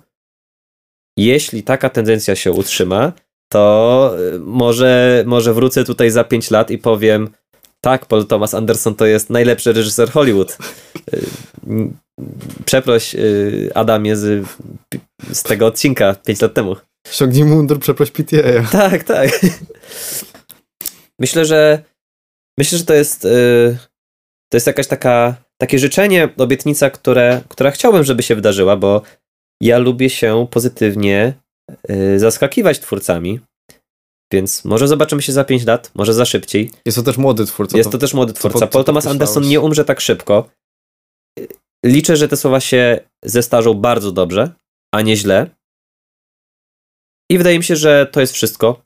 Jeśli 1.17 1.63
taka 1.63 1.89
tendencja 1.89 2.35
się 2.35 2.51
utrzyma, 2.51 3.13
to 3.51 4.15
y, 4.35 4.39
może, 4.39 5.23
może 5.27 5.53
wrócę 5.53 5.83
tutaj 5.83 6.09
za 6.09 6.23
5 6.23 6.51
lat 6.51 6.71
i 6.71 6.77
powiem 6.77 7.29
tak, 7.87 8.05
Paul 8.05 8.25
Thomas 8.25 8.53
Anderson 8.53 8.95
to 8.95 9.05
jest 9.05 9.29
najlepszy 9.29 9.73
reżyser 9.73 10.11
Hollywood. 10.11 10.57
Y, 11.13 11.23
przeproś 12.65 13.15
y, 13.15 13.71
Adamie 13.75 14.15
z, 14.15 14.47
z 15.31 15.43
tego 15.43 15.65
odcinka 15.65 16.15
5 16.25 16.41
lat 16.41 16.53
temu. 16.53 16.75
Ściągnij 17.11 17.43
mundur, 17.43 17.79
przeproś 17.79 18.11
PTA. 18.11 18.63
Tak, 18.71 19.03
tak. 19.03 19.29
Myślę, 21.19 21.45
że 21.45 21.83
myślę, 22.59 22.77
że 22.77 22.85
to 22.85 22.93
jest 22.93 23.21
to 24.51 24.57
jest 24.57 24.67
jakaś 24.67 24.87
taka, 24.87 25.35
takie 25.61 25.79
życzenie, 25.79 26.29
obietnica, 26.37 26.89
które, 26.89 27.41
która 27.49 27.71
chciałbym, 27.71 28.03
żeby 28.03 28.23
się 28.23 28.35
wydarzyła, 28.35 28.77
bo 28.77 29.01
ja 29.61 29.77
lubię 29.77 30.09
się 30.09 30.47
pozytywnie 30.51 31.33
zaskakiwać 32.17 32.79
twórcami. 32.79 33.39
Więc 34.33 34.65
może 34.65 34.87
zobaczymy 34.87 35.21
się 35.21 35.31
za 35.31 35.43
5 35.43 35.65
lat, 35.65 35.91
może 35.95 36.13
za 36.13 36.25
szybciej. 36.25 36.71
Jest 36.85 36.97
to 36.97 37.03
też 37.03 37.17
młody 37.17 37.45
twórca. 37.45 37.77
Jest 37.77 37.87
to, 37.87 37.97
to 37.97 37.97
też 37.97 38.13
młody 38.13 38.33
twórca. 38.33 38.67
Paul 38.67 38.85
Thomas 38.85 39.07
Anderson 39.07 39.47
nie 39.47 39.61
umrze 39.61 39.85
tak 39.85 40.01
szybko. 40.01 40.49
Liczę, 41.85 42.17
że 42.17 42.27
te 42.27 42.37
słowa 42.37 42.59
się 42.59 42.99
zestarzą 43.25 43.73
bardzo 43.73 44.11
dobrze, 44.11 44.51
a 44.93 45.01
nie 45.01 45.17
źle. 45.17 45.49
I 47.31 47.37
wydaje 47.37 47.57
mi 47.57 47.63
się, 47.63 47.75
że 47.75 48.05
to 48.11 48.21
jest 48.21 48.33
wszystko. 48.33 48.81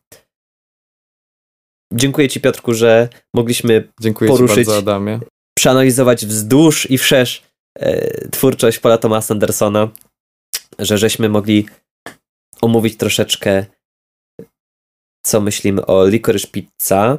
Dziękuję 1.94 2.30
Ci, 2.30 2.42
Piotrku, 2.42 2.74
że 2.74 3.10
mogliśmy 3.36 3.92
Dziękuję 4.02 4.32
poruszyć 4.32 4.56
bardzo, 4.56 4.78
Adamie 4.78 5.20
przeanalizować 5.62 6.26
wzdłuż 6.26 6.92
i 6.92 6.98
wszerz 6.98 7.44
e, 7.80 8.30
twórczość 8.30 8.80
Paula 8.80 8.98
Thomasa 8.98 9.34
Andersona, 9.34 9.90
że 10.80 10.98
żeśmy 10.98 11.30
mogli 11.30 11.66
omówić 12.62 12.98
troszeczkę 12.98 13.66
co 15.26 15.42
myślimy 15.42 15.86
o 15.86 16.08
Licorice 16.08 16.48
Pizza, 16.48 17.18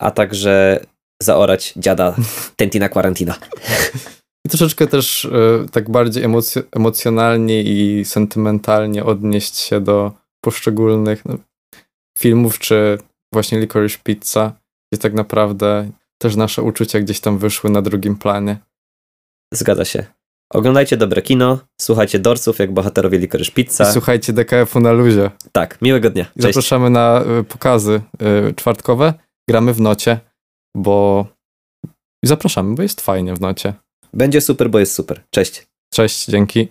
a 0.00 0.10
także 0.10 0.84
zaorać 1.22 1.72
dziada 1.76 2.16
Tentina 2.56 2.88
Quarantina. 2.88 3.34
I 4.46 4.48
troszeczkę 4.48 4.86
też 4.86 5.24
e, 5.24 5.66
tak 5.72 5.90
bardziej 5.90 6.24
emoc- 6.24 6.62
emocjonalnie 6.72 7.62
i 7.62 8.04
sentymentalnie 8.04 9.04
odnieść 9.04 9.56
się 9.56 9.80
do 9.80 10.12
poszczególnych 10.44 11.24
no, 11.24 11.38
filmów, 12.18 12.58
czy 12.58 12.98
właśnie 13.32 13.60
Licorice 13.60 13.98
Pizza, 14.02 14.52
gdzie 14.92 15.02
tak 15.02 15.14
naprawdę 15.14 15.90
też 16.18 16.36
nasze 16.36 16.62
uczucia 16.62 17.00
gdzieś 17.00 17.20
tam 17.20 17.38
wyszły 17.38 17.70
na 17.70 17.82
drugim 17.82 18.16
planie. 18.16 18.58
Zgadza 19.54 19.84
się. 19.84 20.17
Oglądajcie 20.54 20.96
dobre 20.96 21.22
kino, 21.22 21.58
słuchajcie 21.80 22.18
dorców 22.18 22.58
jak 22.58 22.72
bohaterowie 22.72 23.18
Licorice 23.18 23.52
Pizza. 23.52 23.90
I 23.90 23.92
słuchajcie 23.92 24.32
DKF-u 24.32 24.80
na 24.80 24.92
luzie. 24.92 25.30
Tak, 25.52 25.82
miłego 25.82 26.10
dnia. 26.10 26.24
Cześć. 26.24 26.36
Zapraszamy 26.36 26.90
na 26.90 27.24
y, 27.40 27.44
pokazy 27.44 28.00
y, 28.50 28.54
czwartkowe. 28.54 29.14
Gramy 29.48 29.74
w 29.74 29.80
nocie, 29.80 30.20
bo 30.76 31.26
zapraszamy, 32.24 32.74
bo 32.74 32.82
jest 32.82 33.00
fajnie 33.00 33.34
w 33.34 33.40
nocie. 33.40 33.74
Będzie 34.12 34.40
super, 34.40 34.70
bo 34.70 34.78
jest 34.78 34.94
super. 34.94 35.22
Cześć. 35.30 35.66
Cześć, 35.94 36.26
dzięki. 36.26 36.68